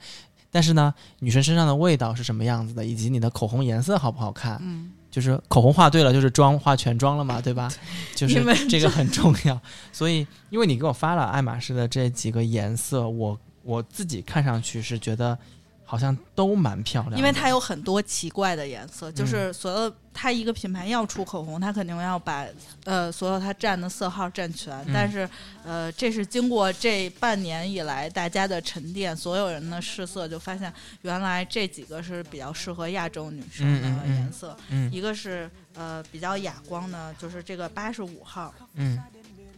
[0.52, 7.72] 但是呢，女生身上的味道是什么样子的，以及你的口红颜色好不好看，嗯，就是口红画对了，就是妆画全妆了嘛， 对吧？
[8.16, 9.60] 就是这个很重要。
[9.92, 15.38] 所以，因为你给我发了爱马仕的这几个颜色，我我自己看上去是觉得
[15.86, 22.46] 好像都蛮漂亮的，因为它有很多奇怪的颜色，就是所有它一个品牌要出口红，它肯定要把
[22.84, 24.76] 呃所有它占的色号占全。
[24.86, 25.28] 嗯但是
[25.64, 34.58] 呃，这是经过这半年以来大家的沉淀，所有人的试色，就发现原来这几个是比较适合亚洲女生的颜色。
[34.68, 39.02] 嗯一个是呃比较哑光的，就是这个八十五号，嗯，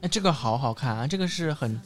[0.02, 1.82] 哎，这个好好看啊，这个是很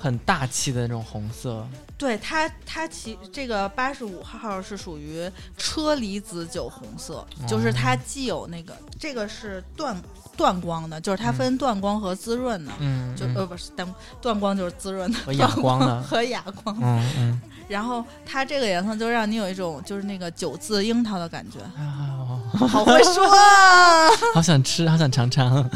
[0.00, 1.66] 很大气的那种红色，
[1.98, 9.94] 对它，它其这个八十五号是属于车厘子酒红色，就是它既有那个这个是断
[10.38, 13.16] 断光的，就是它分断光和滋润的，嗯，嗯。
[13.16, 16.00] 就呃不是断断光就是滋润的，和哑光的。
[16.08, 16.74] 和哑光。
[16.80, 24.08] 嗯嗯然后它这个颜色就让你有一种就是那个九字樱桃的感觉，啊，好会说啊！
[24.34, 25.70] 好想吃，好想尝尝。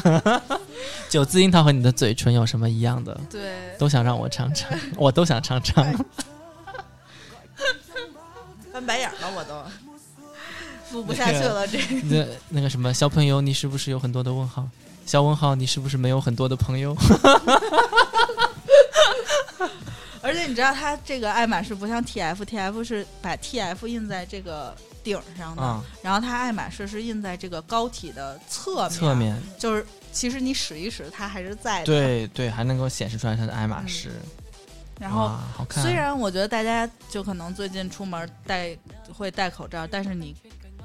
[1.09, 3.17] 九字樱桃和你的嘴唇有什么一样的？
[3.31, 5.85] 对，都想让我尝尝，我都想尝尝。
[8.73, 9.55] 翻白眼了，我都。
[10.93, 11.79] 录不下去了，这
[12.09, 14.69] 那那个什么，小朋友，你是不是有很多的问号？
[15.07, 16.97] 小问号，你是不是没有很多的朋友？
[20.25, 31.87] 而且你知道它这个爱马仕不像 TF，TF 是把 TF 印在这个顶上的，啊，然后它爱马仕是印在这个膏体的侧面，侧面就是其实你使一使它还是在的。。
[31.87, 34.11] 对对，还能够显示出来它的爱马仕。
[34.99, 35.37] 然后
[35.71, 38.75] 虽然我觉得大家就可能最近出门戴
[39.13, 40.35] 会戴口罩，但是你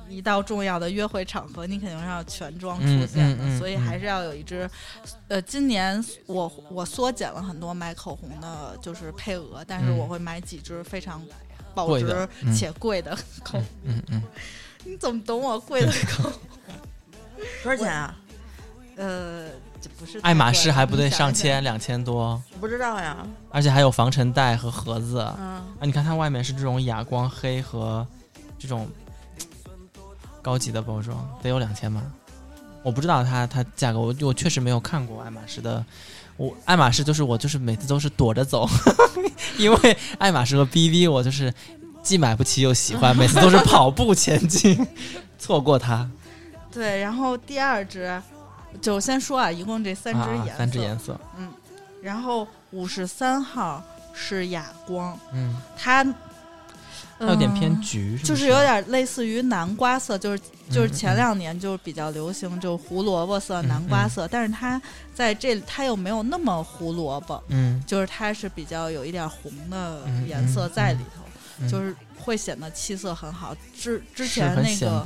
[0.10, 4.70] 一到重要的约会场合，你肯定是要全妆出现的，嗯嗯嗯所以还是要有一支。
[5.28, 11.22] 呃，今年我我缩减了很多买口红的，就是配额，但是嗯我会买几支非常
[11.74, 13.64] 保值嗯且贵的口红。
[13.84, 14.24] 嗯嗯，
[14.84, 16.34] 你怎么懂我贵的口红？
[17.64, 18.16] 多少钱啊？
[18.98, 19.48] 呃，
[19.80, 23.26] 这不是爱马仕还不得对上千，两千多，不知道呀。
[23.50, 25.38] 而且还有防尘袋和盒子啊！
[25.40, 28.06] 嗯，你看它外面是这种哑光黑和
[28.58, 28.86] 这种
[30.42, 32.02] 高级的包装，得有两千吧？
[32.84, 35.84] 我不知道它它价格，我我确实没有看过爱马仕的。
[36.38, 38.66] 我爱马仕就是我就是每次都是躲着走，
[39.60, 41.54] 因为爱马仕和 BV 我就是
[42.02, 44.88] 既买不起又喜欢，每次都是 跑步前进，
[45.38, 46.10] 错过它。
[46.72, 48.22] 对，然后第二支，
[48.82, 51.52] 就先说啊，一共这三支啊颜色，三支颜色，嗯
[52.02, 56.06] 然后五十三号是哑光，嗯它
[57.20, 58.44] 它有点偏嗯橘，就是？
[58.44, 64.82] 是有点类似于南瓜色，就是就是嗯前两年就是比较流行，就是胡萝卜色、嗯南瓜色，但是它
[65.14, 71.24] 在这它又没有那么胡萝卜，嗯，就是它是比较有一点红的嗯颜色在里头，
[71.60, 73.56] 嗯就是会显得气色很好。
[73.78, 75.04] 之之前那个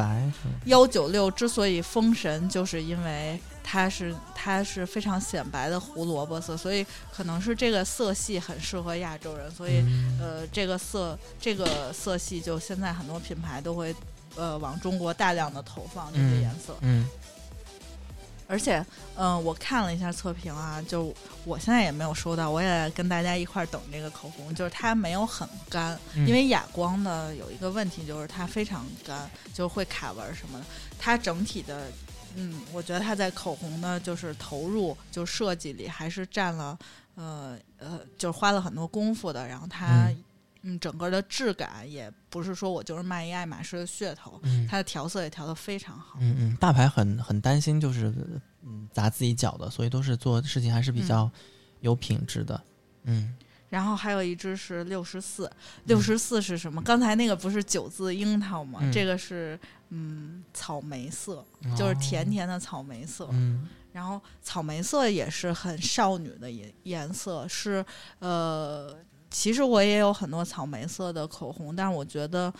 [0.66, 10.20] 幺九六之所以封神，就是因为它是它是非常显白的胡萝卜色，所以可能是这个色系很适合亚洲人，所以、嗯。
[10.22, 13.96] 呃，这个色这个色系就现在很多品牌都会
[14.36, 17.08] 呃往中国大量的投放这些嗯颜色，嗯。
[18.46, 18.78] 而且
[19.16, 21.14] 嗯、呃我看了一下测评啊，就
[21.46, 30.66] 我现在也没有收到，我也跟大家一块儿等这个口红，就是它没有很干，嗯因为哑光的有一个问题就是它非常干，就会卡纹儿什么的。
[31.00, 31.88] 它整体的，
[32.36, 36.78] 嗯，我觉得它在口红的就是投入就设计里还是占了，
[37.16, 39.48] 呃呃，就是花了很多功夫的。
[39.48, 40.24] 然后它，嗯
[40.64, 46.18] 嗯整个的质感也不是说我就是卖一爱马仕的噱头，嗯它的调色也调得非常好。
[46.20, 48.14] 嗯嗯，大牌很很担心，就是
[48.62, 51.30] 嗯砸自己脚的，所以都是做事情还是比较
[51.82, 52.62] 有品质的。
[53.04, 53.36] 嗯
[53.74, 55.52] 然后还有一支是六十四，
[55.86, 56.80] 六十四是什么？
[56.84, 58.80] 刚才那个不是九字樱桃吗？
[58.84, 59.60] 嗯这个是
[59.90, 61.44] 嗯草莓色，
[61.76, 62.30] 就是甜。
[62.30, 63.26] 甜的草莓色。
[63.26, 67.84] 哦嗯然后草莓色也是很少女的颜颜色，是
[68.18, 68.96] 呃，
[69.30, 72.52] 其实我也有很多草莓色的口红，但是我觉得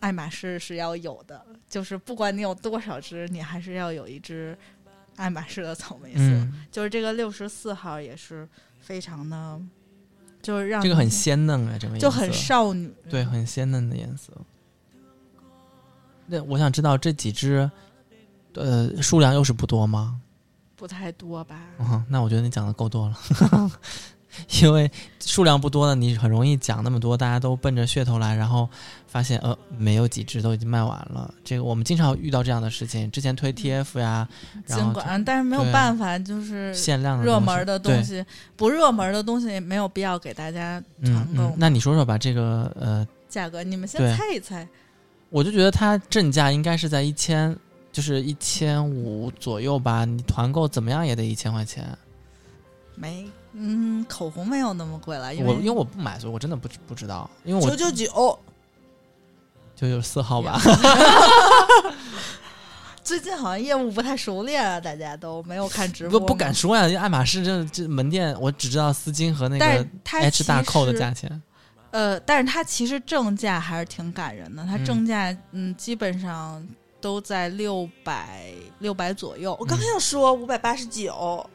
[0.00, 4.58] 爱马仕是要有的，就是不管你有多少支，你还是要有一支
[5.14, 6.22] 爱马仕的草莓色。
[6.22, 8.48] 嗯，就是这个六十四号也是
[8.80, 9.60] 非常的，
[10.44, 14.32] 就是让这个很鲜嫩啊，这个颜就很色少女，对，很鲜嫩的颜色。
[16.26, 17.70] 那我想知道这几只，
[18.54, 20.20] 呃，数量又是不多吗？
[20.76, 21.58] 不太多吧？
[21.78, 23.70] 嗯，那我觉得你讲的够多了，
[24.62, 28.68] 因为数量不多的，你很容易讲那么多，大家都奔着噱头来，然后
[29.14, 31.32] 发现呃没有几支都已经卖完了。
[31.44, 34.28] 这个我们经常遇到这样的事情，之前推 TF 呀，
[34.66, 38.24] 然后尽管，但是没有办法，就是限量的热门的东，西，
[38.56, 41.54] 不热门的东西也没有必要给大家团购嗯。
[41.56, 44.66] 那你说说吧，这个呃，价格，你们先猜一猜。
[45.30, 47.56] 我就觉得它正价应该是在一千，
[47.92, 50.04] 就是一千五左右吧。
[50.04, 51.86] 你团购怎么样也得一千块钱。
[52.96, 58.38] 没，嗯，口红没有那么贵了，因为我因为我不买，所以我真的不不知道，因为我九九九，
[59.74, 60.60] 就有四号吧。
[63.02, 71.42] 最近好像业务不太熟练啊，大家都没有看直播不，不敢说呀，因为爱马仕这这门店，我只知道丝巾和那个 H 大扣的价钱。
[71.90, 76.66] 呃，但是它其实正价还是挺感人的，它嗯正价嗯基本上
[76.98, 81.46] 都在六百六百左右，我刚才要说五百八十九，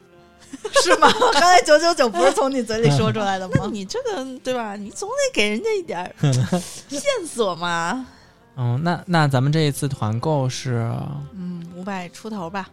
[0.82, 1.08] 是吗？
[1.32, 3.70] 刚才九九九不是从你嘴里说出来的吗 那吗？
[3.72, 4.76] 你这个对吧？
[4.76, 8.06] 你总得给人家一点 线索嘛。
[8.56, 10.92] 嗯，那那咱们这一次团购是，
[11.34, 12.68] 嗯，五百出头吧。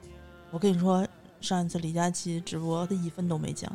[0.51, 1.05] 我跟你说，
[1.39, 3.71] 上一次李佳琦直播，他一分都没降。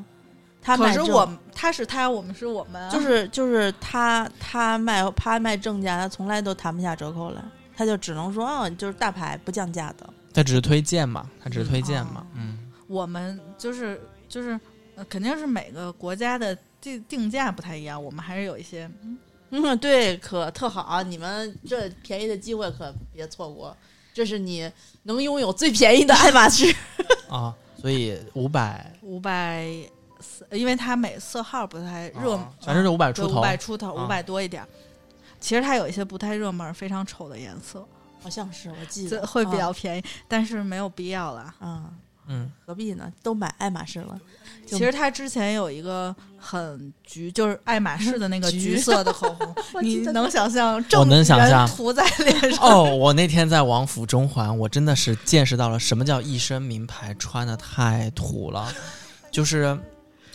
[0.60, 7.42] 他可是我他是他，我们是我们啊，就是就是他他卖他卖正价，他从来都谈不下折扣来，
[7.76, 10.08] 他就只能说啊，就是大牌不降价的。
[10.34, 12.58] 他只是推荐嘛，他只是推荐嘛，嗯
[12.92, 14.58] 我们就是就是、
[14.96, 18.90] 呃、肯定是每个国家的定定价不太一样，我们还是有一些
[19.50, 23.74] 嗯，对，可特好，你们这便宜的机会可别错过，
[24.12, 24.70] 这是你
[25.04, 26.74] 能拥有最便宜的爱马仕。
[27.30, 29.66] 啊，所以五百五百
[30.20, 34.04] 四，因为它每色号不太热，啊反正是五百出五头，百出头，啊。
[34.04, 34.62] 五百多一点。
[34.62, 34.68] 儿。
[35.40, 37.86] 其实它有一些不太热门、非常丑的颜色，
[38.20, 39.26] 好像是我记得。
[39.26, 41.40] 会比较便宜，但是没有必要了。
[41.40, 41.98] 啊、嗯
[42.64, 43.12] 何必呢？
[43.22, 44.18] 都买爱马仕了，
[44.66, 52.68] 其实他之前有一个很橘，就是爱马仕的那个橘橘色的口红， 你能想象我能想象涂在脸上？
[52.68, 58.72] 哦，我那天在王府中环，我真的是见识到了什么叫一身名牌，穿的太土了，
[59.30, 59.78] 就是。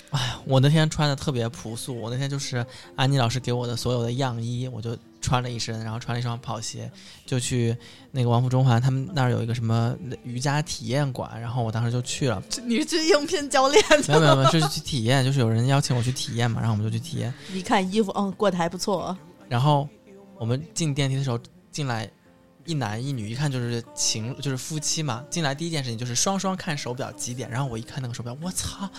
[0.09, 6.89] 哎呀，我那天穿的特别朴素，我那天就是安妮老师给我的所有的样衣，我就穿了一身，然后穿了一双跑鞋，
[7.25, 7.75] 就去
[8.11, 19.17] 那个王府中环，他们那儿有一个什么瑜伽体验馆，然后我当时就去了，你是去应聘教练没有没有没有， 就是去体验，就是有人邀请我去体验嘛，然后我们就去体验，一看衣服，嗯，过得还不错。
[19.49, 19.85] 然后
[20.39, 21.37] 我们进电梯的时候，
[21.73, 22.09] 进来
[22.63, 25.25] 一男一女，一看就是情，就是夫妻嘛。
[25.29, 28.89] 进来第一件事情就是双双看手表几点，然后我一看那个手表，我操，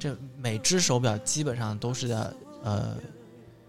[0.00, 2.96] 这每只手表基本上都是的，呃，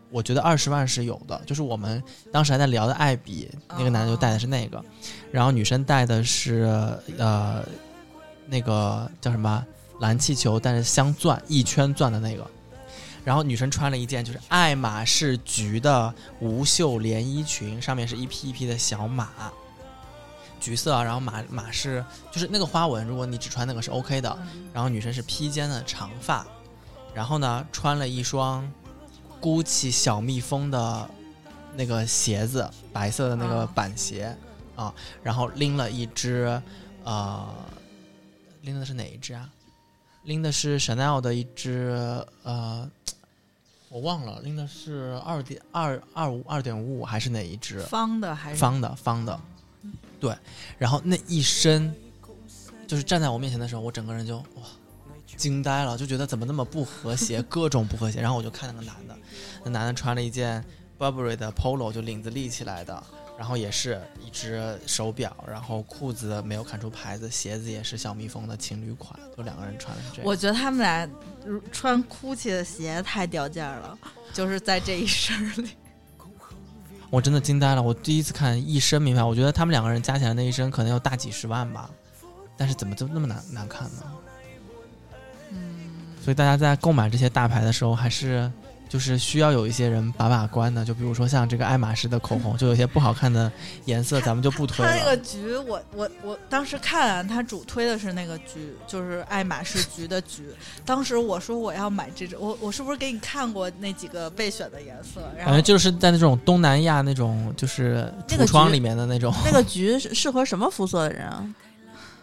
[0.10, 1.42] 我觉得二十万是有的。
[1.46, 2.02] 就是我们
[2.32, 4.84] 当时还在聊的艾比，那个男的就戴的是那个，
[5.32, 7.64] 然后女生戴的是呃
[8.48, 9.66] 那个叫什么
[10.00, 12.46] 蓝气球，但是镶钻一圈钻的那个。
[13.24, 19.28] 然后女生穿了一件就是爱马仕橘的无袖连衣裙，上面是一匹一匹的小马，
[20.62, 22.02] 橘色啊，然后马马是
[22.32, 24.40] 就是那个花纹，如果你只穿那个是 OK 的。
[24.72, 26.48] 然后女生是披肩的长发，
[27.14, 28.66] 然后呢穿了一双
[29.42, 31.10] GUCCI 小蜜蜂的
[31.76, 34.36] 那个鞋子，白色的那个啊板鞋
[34.76, 36.62] 啊，然后拎了一只
[37.04, 37.48] 呃，
[38.62, 39.50] 拎的是哪一只啊？
[40.24, 42.90] 拎的是 Chanel 的一只呃，
[43.90, 47.80] 我忘了，拎的是二点二二五二点五五还是哪一只？
[47.82, 49.40] 方的还是方的方的，
[50.20, 50.36] 对。
[50.78, 51.96] 然后那一身，
[52.86, 54.64] 就是站在我面前的时候，我整个人就哇
[55.36, 58.22] 惊呆了，就觉得怎么那么不和谐， 各种不和谐。
[58.22, 59.16] 然后我就看那个男的，
[59.64, 60.64] 那男的穿了一件
[60.98, 63.04] Burberry 的 Polo，就领子立起来的，
[63.38, 70.26] 然后也是一只手表，然后裤子没有看出牌子，鞋子也是小蜜蜂的情侣款，就两个人穿的是这样。
[70.26, 71.08] 我觉得他们俩
[71.72, 73.98] 穿 GUCCI 的鞋太掉价了，
[74.34, 75.72] 就是在这一身里。
[77.10, 81.90] 我真的惊呆了，我第一次看一身名牌，我觉得他们两个人加起来那一身可能要大几十万吧，
[82.58, 84.04] 但是怎么就那么难难看呢？
[86.28, 88.52] 嗯，所以大家在购买这些大牌的时候，还是
[88.90, 90.84] 就是需要有一些人把把关的。
[90.84, 93.50] 就比如说像这个爱马仕的口红，就有些不好看的
[93.86, 95.16] 颜色，咱们就不推它那个。
[95.16, 100.50] 橘，我我我当时看啊，他主推的是那个橘，就是爱马仕橘的橘。
[100.84, 105.22] 当时我说我要买这种，我我是不是给你看过那几个备选的颜色？
[105.38, 111.46] 感觉就是在那种东南亚那种就是橱窗里面的那种，那个橘是适合什么肤色的人啊？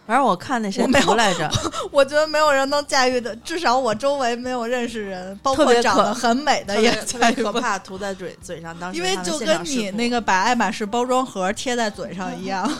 [0.07, 1.49] 反正我看那谁我没有涂来着，
[1.91, 7.53] 我觉得没有人能驾驭的，至少我周围没有认识人， 包括长得很美的也别特别驾驭不了。
[7.53, 8.77] 可怕，涂在嘴嘴上。
[8.79, 12.71] 当时因为就跟你那个把爱马仕包装盒贴在嘴上一样，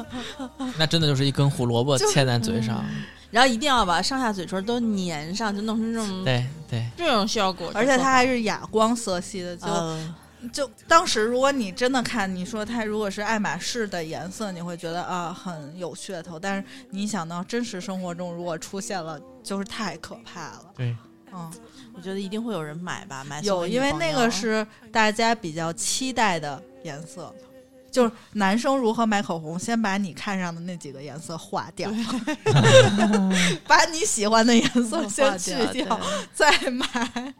[0.78, 2.84] 那真的就是一根胡萝卜就嵌在嘴上。
[3.30, 7.68] 然后一定要把上下嘴唇都粘上，就弄成这种对对，这种效果。
[7.74, 10.14] 而且它还是哑光色系的，就、呃
[10.52, 20.64] 就当时如果你真的看，你说它如果是爱马仕的颜色，你会觉得啊很有噱头，但是你想到真实生活中如果出现了，就是太可怕了。
[20.76, 20.96] 对，
[21.32, 21.52] 嗯，
[21.94, 27.34] 我觉得一定会有人买吧，买有，因为那个是大家比较期待的颜色。
[27.90, 31.88] 就是男生如何买口红，先把你看上的那几个颜色划掉，
[33.68, 36.00] 把你喜欢的颜色先去掉，
[36.34, 37.32] 再买。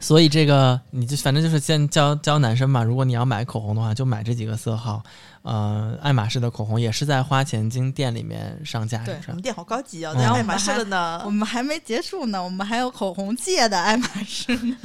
[0.00, 5.02] 所以这个你就反正就是先教教男生嘛，如果你要买口红的话，就买这几个色号。
[5.42, 9.42] 呃，爱马仕的口红也是在花钱精店里面上架，对是不是我们？
[9.42, 11.30] 店好高级哦，嗯在爱马仕的呢 我。
[11.30, 14.76] 们还没结束呢，我们还有口红界的爱马仕呢。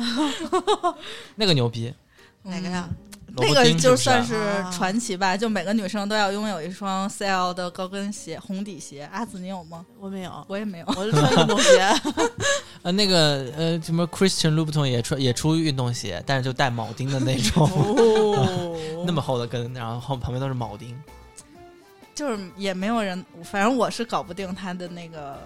[1.36, 1.94] 那个牛逼，
[2.44, 2.88] 哪个呀？
[3.36, 9.10] 萝那个就算是啊传奇吧，就每个女生都要拥有一双 CL 的高跟鞋，红底鞋。
[9.12, 9.86] 阿紫，你有吗？
[10.00, 10.86] 我没有，我也没有。
[10.96, 11.94] 我就穿运动鞋。
[12.84, 20.96] 呃，那个呃，什么 Christian Louboutin 也出也出运动鞋，但是就带铆钉的那种， 哦那么厚的跟，然后后旁边都是铆钉。
[22.14, 25.40] 就是也没有人，反正我是搞不定他的那个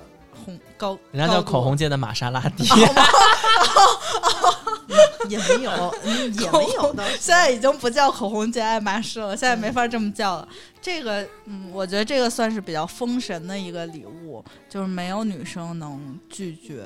[0.45, 2.63] 红高，人家叫口红界的玛莎拉蒂，
[5.29, 5.71] 也没有，
[6.03, 7.07] 嗯也没有的。
[7.11, 10.47] 现在已经不叫口红界爱马仕了，现在没法这么叫了。
[10.81, 16.85] 这个，嗯，我觉得这个算是比较封神的一个礼物，就是没有女生能拒绝。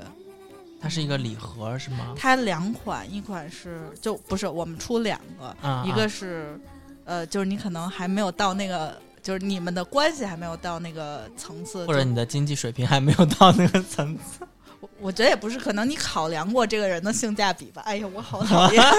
[0.81, 2.15] 它是一个礼盒是吗？
[2.17, 6.59] 它两款，一款是就不是我们出两个，啊一个是
[7.05, 14.45] 呃，就是你可能还没有到那个，就是你们的关系还没有到那个层次，或者你的经济水平还没有到那个层次。
[14.79, 17.81] 我我觉得也不是，可能你考量过这个人的性价比吧。
[17.85, 18.83] 哎呀，我好讨厌。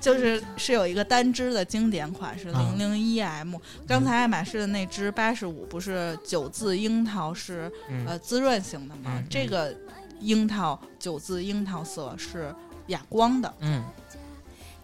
[0.00, 3.56] 就是是有一个单支的经典款是啊零零一 M，
[3.86, 9.20] 刚才爱马仕的那支八十五不是九字樱桃是嗯呃滋润型的吗？
[9.28, 9.74] 这个
[10.20, 12.54] 樱桃九字樱桃色是
[12.86, 13.84] 哑光的，嗯，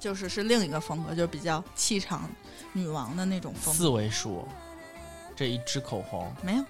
[0.00, 2.28] 就是是另一个风格，就是比较气场
[2.72, 3.88] 女王的那种风四。
[3.88, 4.46] 位数，
[5.36, 6.64] 这一支口红没有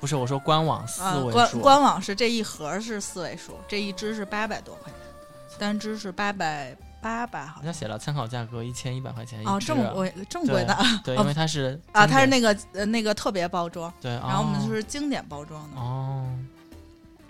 [0.00, 7.74] 不是我说官网四啊，位数，官官网是这一盒是四位数，这一支是八百多块钱，单支是八百八吧，好好像。
[7.74, 11.00] 写了参考价格一千一百块钱一哦，支这么贵，正规的啊！
[11.04, 16.26] 对，哦因为它是啊，它是那个呃那个特别包装，对，然后我们哦就是经典包装的，哦，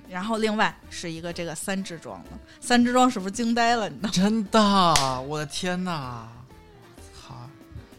[0.08, 2.30] 然后另外是一个这个三支装的，
[2.60, 3.88] 三支装是不是惊呆了？
[3.88, 4.08] 你呢？
[4.12, 4.60] 真的，
[5.22, 6.28] 我的天哪！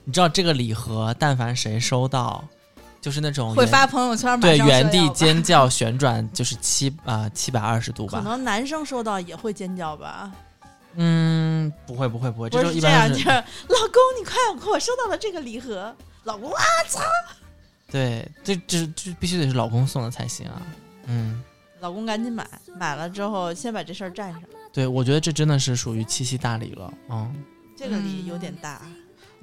[0.01, 0.05] 操！
[0.05, 2.43] 你知道这个礼盒，但凡谁收到，
[2.99, 8.23] 就是那种会发朋友圈，马对原地尖叫旋转， 就是七啊七百二十度吧可。
[8.23, 10.31] 能男生收到也会尖叫吧？
[10.95, 15.95] 嗯，不会不会不会，不这就是一这样，般就是是老公，你快，我收到了这个礼盒。
[16.23, 16.61] 老公啊，
[17.89, 20.61] 对，这这这必须得是老公送的才行啊。
[21.05, 21.41] 嗯，
[21.79, 22.47] 老公赶紧买，
[22.77, 24.41] 买了之后先把这事儿占上。
[24.71, 26.93] 对，我觉得这真的是属于七夕大礼了。
[27.09, 27.33] 嗯，
[27.75, 28.81] 这个礼有点大，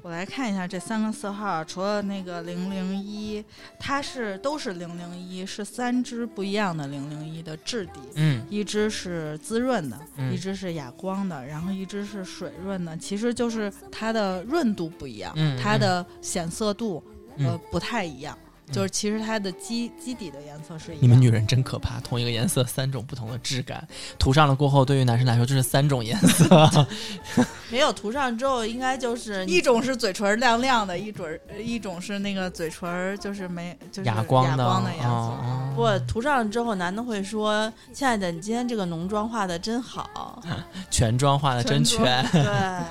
[0.02, 3.44] 我来看一下这三个色号，除了那个零零一，
[3.78, 8.46] 它是都是零零一，是三支不一样的零零一的质地，嗯。
[8.48, 17.02] 一支是滋润的，嗯一支是哑光的，然后一支是水润的，其实就是它的润度不一样，嗯它的显色度
[17.36, 18.38] 呃嗯不太一样，
[18.70, 20.98] 就是其实它的基基底的颜色是一样。
[21.02, 23.86] 你们女人真可怕，同一个颜色三种不同的质感，
[24.18, 26.86] 涂上了过后，对于男生来说就是三种颜色。
[27.70, 31.26] 没有涂上之后，应该就是 一种是嘴唇亮亮的，一种
[31.58, 35.08] 一种是那个嘴唇就是没就是哑光的，哑光的颜色。
[35.08, 40.42] 哦不涂上之后，男的会说：“亲爱的，你今天这个浓妆化的真好。
[40.90, 42.84] 全妆化的真全全。”对，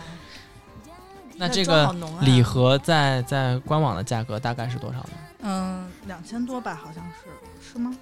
[1.36, 5.10] 那这个礼盒在在官网的价格大概是多少呢？
[5.42, 7.96] 嗯，两千多吧，好像是是吗？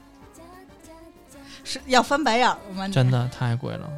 [1.64, 2.88] 是要翻白眼儿了吗？
[2.88, 3.90] 真，的太贵了。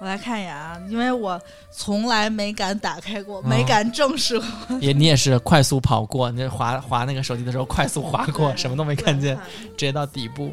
[0.00, 1.40] 我来看一眼啊，因为我
[1.70, 4.48] 从来没敢打开过，哦没敢正视过。
[4.80, 9.38] 也你也是快速跑过，你这滑滑那个手机的时候快速滑过，什么都没看见，
[9.76, 10.52] 直接到底部。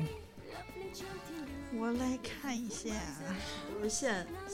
[1.76, 2.90] 我来看一下，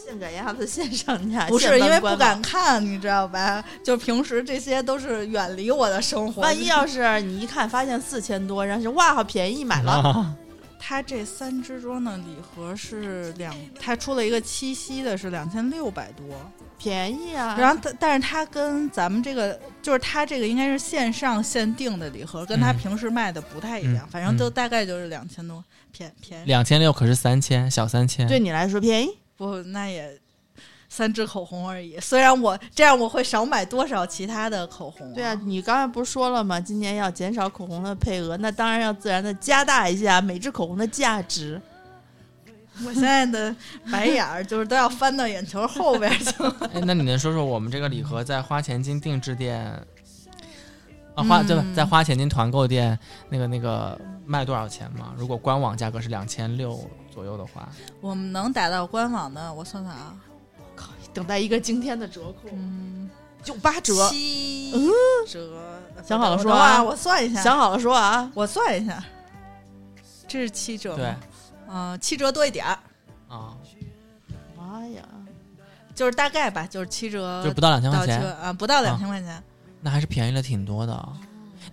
[0.06, 3.64] 不是现现赶鸭子现上架，不是因为不敢看，你知道吧？
[3.84, 6.42] 就平时这些都是远离我的生活。
[6.42, 10.36] 万一要是你一看发现四千多，然后就哇好便宜买了，啊，
[10.80, 16.26] 它这三支装的礼盒是两，它出了一个七夕的，是两千六百多。
[16.78, 17.56] 便宜啊！
[17.58, 26.46] 然后它，但是它跟咱们这个，就是它这个应该是线上限定的礼盒，跟它嗯平时卖的不太一样，嗯反正都大概就是两千多，便便宜。
[26.46, 28.28] 两千六可是三千，小三千。
[28.28, 30.18] 对你来说便宜，不，那也
[30.88, 32.00] 三支口红而已。
[32.00, 36.60] 虽然我这样我会少买多少其他的口红、对啊，，你刚才不是说了吗？
[36.60, 41.62] 今年要减少口红的配额，那当然要自然的加大一下每支口红的价值。
[42.86, 43.56] 我现在的
[43.90, 46.56] 白眼儿就是都要翻到眼球后边去了。
[46.74, 49.66] 哎，那你能说说我们这个礼盒在花钱金定制店
[51.14, 55.14] 啊花对在花钱金团购店那个那个卖多少钱吗？
[55.16, 56.78] 如果官网价格是两千六
[57.16, 57.70] 左右的话，
[58.02, 60.14] 我们能打到官网的，我算算啊，
[61.14, 63.10] 等待一个惊天的折扣，嗯，
[63.42, 64.10] 九八折。
[64.10, 64.92] 七嗯。
[65.26, 65.82] 折。
[66.04, 66.84] 想好了说啊。
[66.84, 69.02] 我算一下，想好了说啊，我算一下，
[70.28, 70.92] 这是七折。
[70.92, 70.98] 吗？
[70.98, 71.16] 对。
[71.68, 72.78] 嗯、七折多一点儿，
[73.28, 73.58] 啊，
[74.56, 75.02] 妈呀，
[75.96, 79.42] 就是大概吧，就是七折就不到两千块钱，啊，不到两千块钱。
[79.82, 81.18] 那还是便宜了挺多的啊。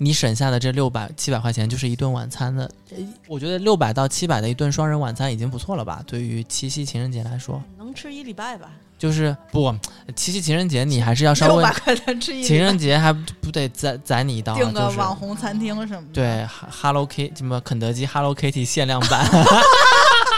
[0.03, 2.99] 你省下的这六百七百块钱就是一顿晚餐的，呃
[3.29, 6.03] 我觉得六百到七百的一顿双人晚餐已经不错了吧？
[6.07, 8.69] 对于七夕情人节来说，能吃一礼拜吧？
[8.99, 9.75] 就是不
[10.15, 16.13] 七夕情人节你还是要稍微六百块钱吃一情人节还不不得宰宰你一刀啊，订个网红餐厅什么的。
[16.13, 19.29] 对哈 Hello Kitty 什么肯德基 Hello Kitty 限量版，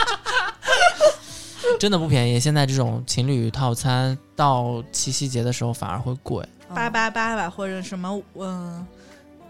[1.78, 2.40] 真的不便宜。
[2.40, 6.46] 现在这种情侣套餐到七夕节的时候反而会贵。
[6.74, 8.84] 八八八吧，或者什么嗯，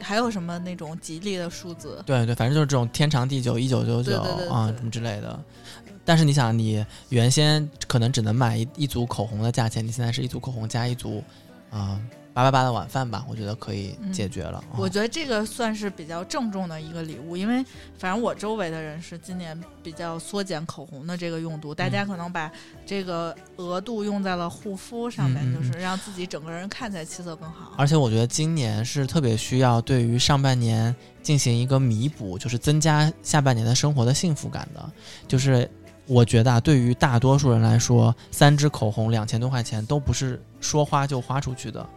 [0.05, 2.03] 还有什么那种吉利的数字？
[2.07, 5.43] 对对，反正就是这种天长地久一九九九啊什么之类的。
[6.05, 11.25] 但是你想，你原先可能只能买一一组口红的价钱，你现在是一组口红加一组
[11.71, 11.99] 啊
[12.35, 14.59] 八八八的晚饭吧，我觉得可以解决了。
[14.59, 17.65] 啊我觉得这个算是比较郑重的一个礼物，因为
[17.97, 22.51] 反正我周围的人是今年比较缩减口红的这个用度，大家可能把
[22.85, 27.73] 这个额度用在了护肤上面，就是让自己整个人看起来气色更好。
[27.79, 34.91] 而且我觉得今年是特别需要对于上半年进行一个弥补，就是增加下半年的生活的幸福感的。
[35.29, 35.71] 就是
[36.07, 41.89] 我觉得啊，对于大多数人来说，三支口红两千多块钱都不是说花就花出去的，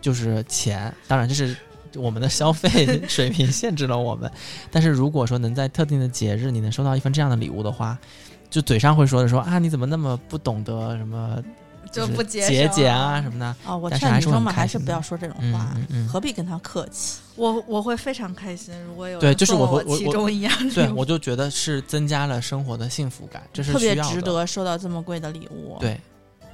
[0.00, 0.92] 就是钱。
[1.06, 1.56] 当然这是。
[1.96, 4.30] 我们的消费水平限制了我们，
[4.70, 7.98] 但是如果说能在特定的节日你能收到一份这样的礼物的话，
[8.50, 11.42] 就嘴上会说的说啊你怎么那么不懂得什么
[11.90, 17.20] 就是不节俭啊什么的，啊，我劝女生们很开心的还是不要说这种嗯话，嗯嗯，何必跟他客气？
[17.36, 23.96] 我我会非常开心，如果有对就是我和我我其中一样对，我就觉得是增加了生活的幸福感，这是特别。
[24.02, 25.98] 值得收到这么贵的礼物。，对，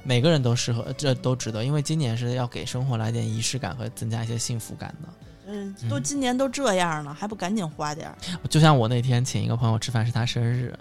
[0.05, 5.09] 每个人都适合，这都值得，因为今年是要给生活来点仪式感和增加一些幸福感的。
[5.47, 8.15] 嗯，都嗯今年都这样了，还不赶紧花点儿？
[8.47, 10.73] 就像我那天请一个朋友吃饭，是他生日，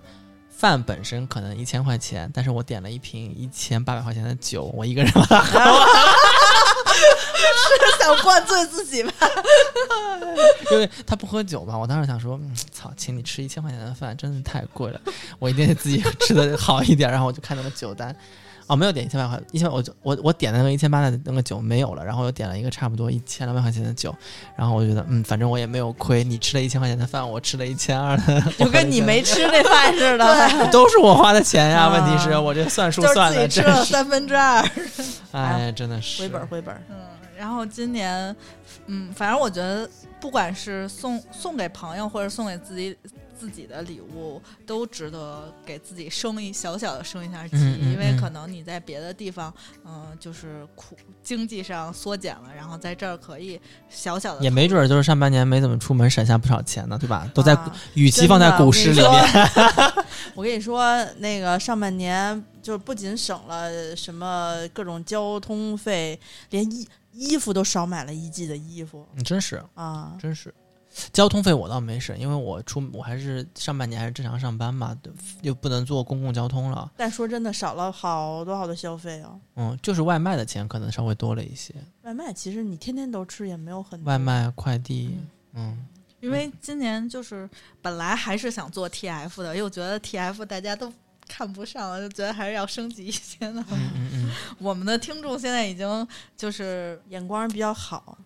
[0.51, 5.69] 饭本身可能一千块钱，但是我点了一瓶一千八百块钱的酒，我一个人把它喝完，
[7.99, 9.13] 想灌醉自己吧。
[10.71, 11.77] 因为他不喝酒嘛。
[11.77, 15.01] 我当时想说，嗯，操，请你吃一千块钱的饭，真的太贵了，
[15.39, 17.11] 我一定得自己吃的好一点。
[17.11, 18.15] 然后我就看那个酒单，
[18.67, 24.15] 哦，没有点一千八块，一千我就我我点的那个一千八的那个酒没有了，然后又点了一个差不多一千两百块钱的酒，
[24.57, 30.69] 然后我觉得嗯，反正我也没有亏，你吃了一千块钱的饭，我吃了一千二的， 就跟你没吃那饭似的。
[30.73, 31.83] 都是我花的钱呀。
[31.85, 34.67] 啊问题是我这算数就是算的自己吃了，三分之二。
[35.33, 36.97] 哎，真的是回本儿回本儿，嗯，
[37.37, 38.35] 然后今年，
[38.87, 39.89] 嗯，反正我觉得，
[40.21, 42.97] 不管是送送给朋友，或者送给自己
[43.39, 49.53] 自己的礼物，都值得给自己升一小小的升一下级，嗯嗯嗯因为可能你在别的地方，
[49.85, 57.29] 嗯、就是苦经济上缩减了，然后在这儿可以小小的也没准儿就是上半年没怎么出门，省下不少钱呢，对吧？
[57.35, 59.25] 都在啊与其放在股市里面，
[60.35, 66.19] 我跟你说，那个上半年就不仅省了什么各种交通费，
[66.51, 70.17] 连衣衣服都少买了一季的衣服你真是啊。
[70.21, 70.53] 真是。
[71.13, 76.91] 交通费我倒没省，因为我出我还是上半年还是正常上班嘛，对又不能坐公共交通了。
[76.97, 79.41] 但说真的，少了好多好多消费哦。
[79.57, 85.19] 嗯，就是外卖的钱可能稍微多了一些，外卖其实你天天都吃也没有很多外卖、快递，
[85.55, 85.85] 嗯，
[86.21, 87.49] 因为今年就是
[87.83, 90.93] 本来还是想做 TF 的，又觉得 TF 大家都
[91.27, 93.65] 看不上了，就觉得还是要升级一些呢。
[93.73, 94.31] 嗯嗯嗯，
[94.61, 98.17] 我们的听众现在已经就是眼光比较好。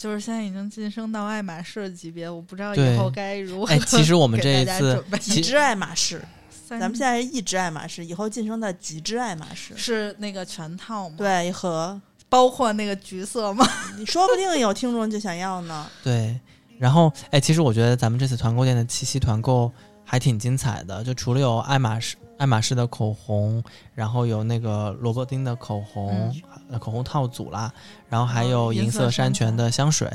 [0.00, 6.22] 就是现在已经晋升到爱马仕级别，我不知道以后该如何哎，其实我们这一次几只爱马仕，
[6.66, 9.76] 咱们现在是一只爱马仕，以后晋升到几只爱马仕。
[9.76, 13.62] 是那个全套吗？，对，一盒，包括那个橘色吗？
[13.98, 15.86] 你说不定有听众就想要呢。
[16.02, 16.40] 对。
[16.78, 19.70] 然后，哎，其实我觉得咱们这次团购店的七夕团购
[20.02, 23.62] 还挺精彩的，就除了有爱马仕爱马仕的口红，
[23.94, 26.34] 然后有那个萝卜丁的口红、
[26.70, 27.70] 呃口红套组啦，
[28.10, 30.10] 然后还有哦银银色色山泉的香水。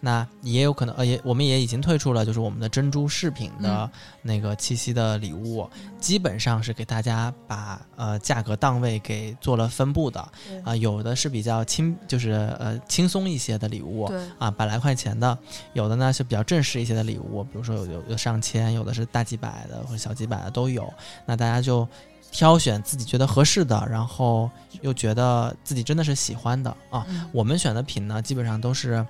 [0.00, 3.90] 那也有可能，呃，也我们也已经推出了，就是我们的珍珠饰品的嗯
[4.22, 5.68] 那个七夕的礼物，
[6.00, 10.20] 基本上是给大家把呃价格档位给做了分布的
[10.64, 15.38] 啊、对有的是比较轻，就是呃轻松一些的礼物，啊，百来块钱的，
[15.74, 20.92] 有的呢是比较正式一些的礼物，比如说有有有上千，有的是大几百的或者小几百的都有。
[21.26, 21.86] 那大家就
[22.34, 27.06] 挑选自己觉得合适的，然后又觉得自己真的是喜欢的啊。
[27.08, 29.06] 嗯我们选的品呢，基本上都是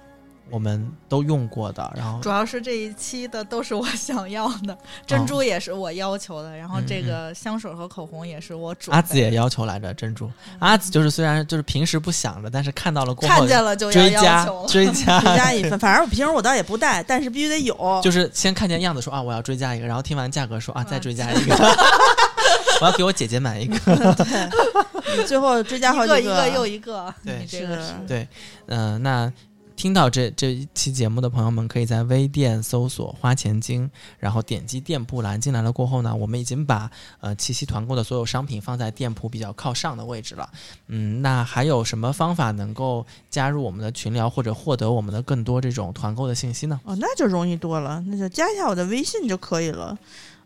[0.50, 8.96] 我们都用过的，然后主要是这一期的都是我想要的， 珍珠也是我要求的，然后这个香水和口红也是我准备的。
[8.96, 10.30] 阿紫也要求来着珍珠。
[10.58, 14.66] 阿紫就是虽然就是平时不想着，但是看到了过后看见了就要要追加求。
[14.68, 18.00] 追加追加一份，反正我平时我倒也不带，但是必须得有。
[18.02, 21.56] 就是先看见样子说啊我要追加一个，然后听完价格说啊再啊追加一个，
[22.80, 23.74] 我要给我姐姐买一个。
[25.16, 28.26] 你最后追加好几一个一个又一个，对你这个是对，
[28.66, 29.32] 嗯、那
[29.76, 40.48] 听到这这一期节目的朋友们，可以在微店搜索“花钱精”，然后点击店铺栏进来了过后呢，我们已经把呃七夕团购的所有商品放在店铺比较靠上的位置了。
[40.88, 46.80] 嗯，那还有什么方法能够加入我们的群聊或者获得我们的更多这种团购的信息呢？
[46.84, 49.96] 哦，那就容易多了，那就加一下我的微信就可以了。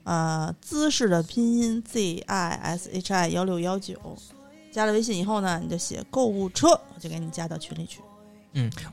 [0.09, 3.95] 呃，姿势的拼音 Z I S H I 幺六幺九，
[4.73, 8.01] 加了微信以后呢，你就写购物车，我就给你加到群里去。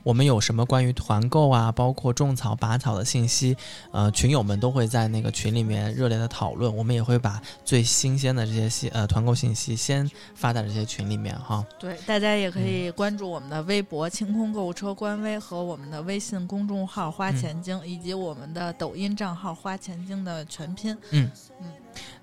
[0.02, 3.56] 我们有什么关于团购啊，包括种草、拔草的信息，
[3.92, 6.74] 呃，群友们都会在那个群里面热烈的讨论。
[6.74, 11.64] 我们也会把最新鲜的这些信呃团购信息先发在这些群里面哈。
[11.78, 20.96] 对，大家也可以关注我们的微博“清空购物车”官微和我们的微信公众号“花钱精”，以及我们的抖音账号“花钱精”的全拼。
[21.10, 21.66] 嗯嗯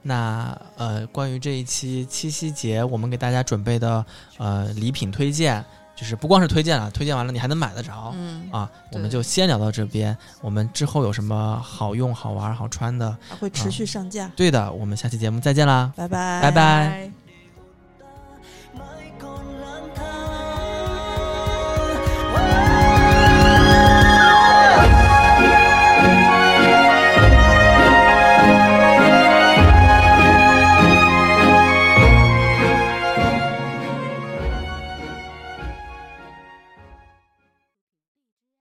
[0.04, 4.06] 那呃，关于这一期七夕节，我们给大家准备的
[4.38, 5.64] 呃礼品推荐，
[5.96, 8.70] 就是不光是推荐了，推荐完了你还能买得着、嗯，啊。
[8.92, 14.30] 我们就先聊到这边，我们之后有什么好用、好玩、好穿的，还会持续上架。
[14.36, 15.92] 对的，我们下期节目再见啦。
[15.96, 17.23] 拜拜，拜拜拜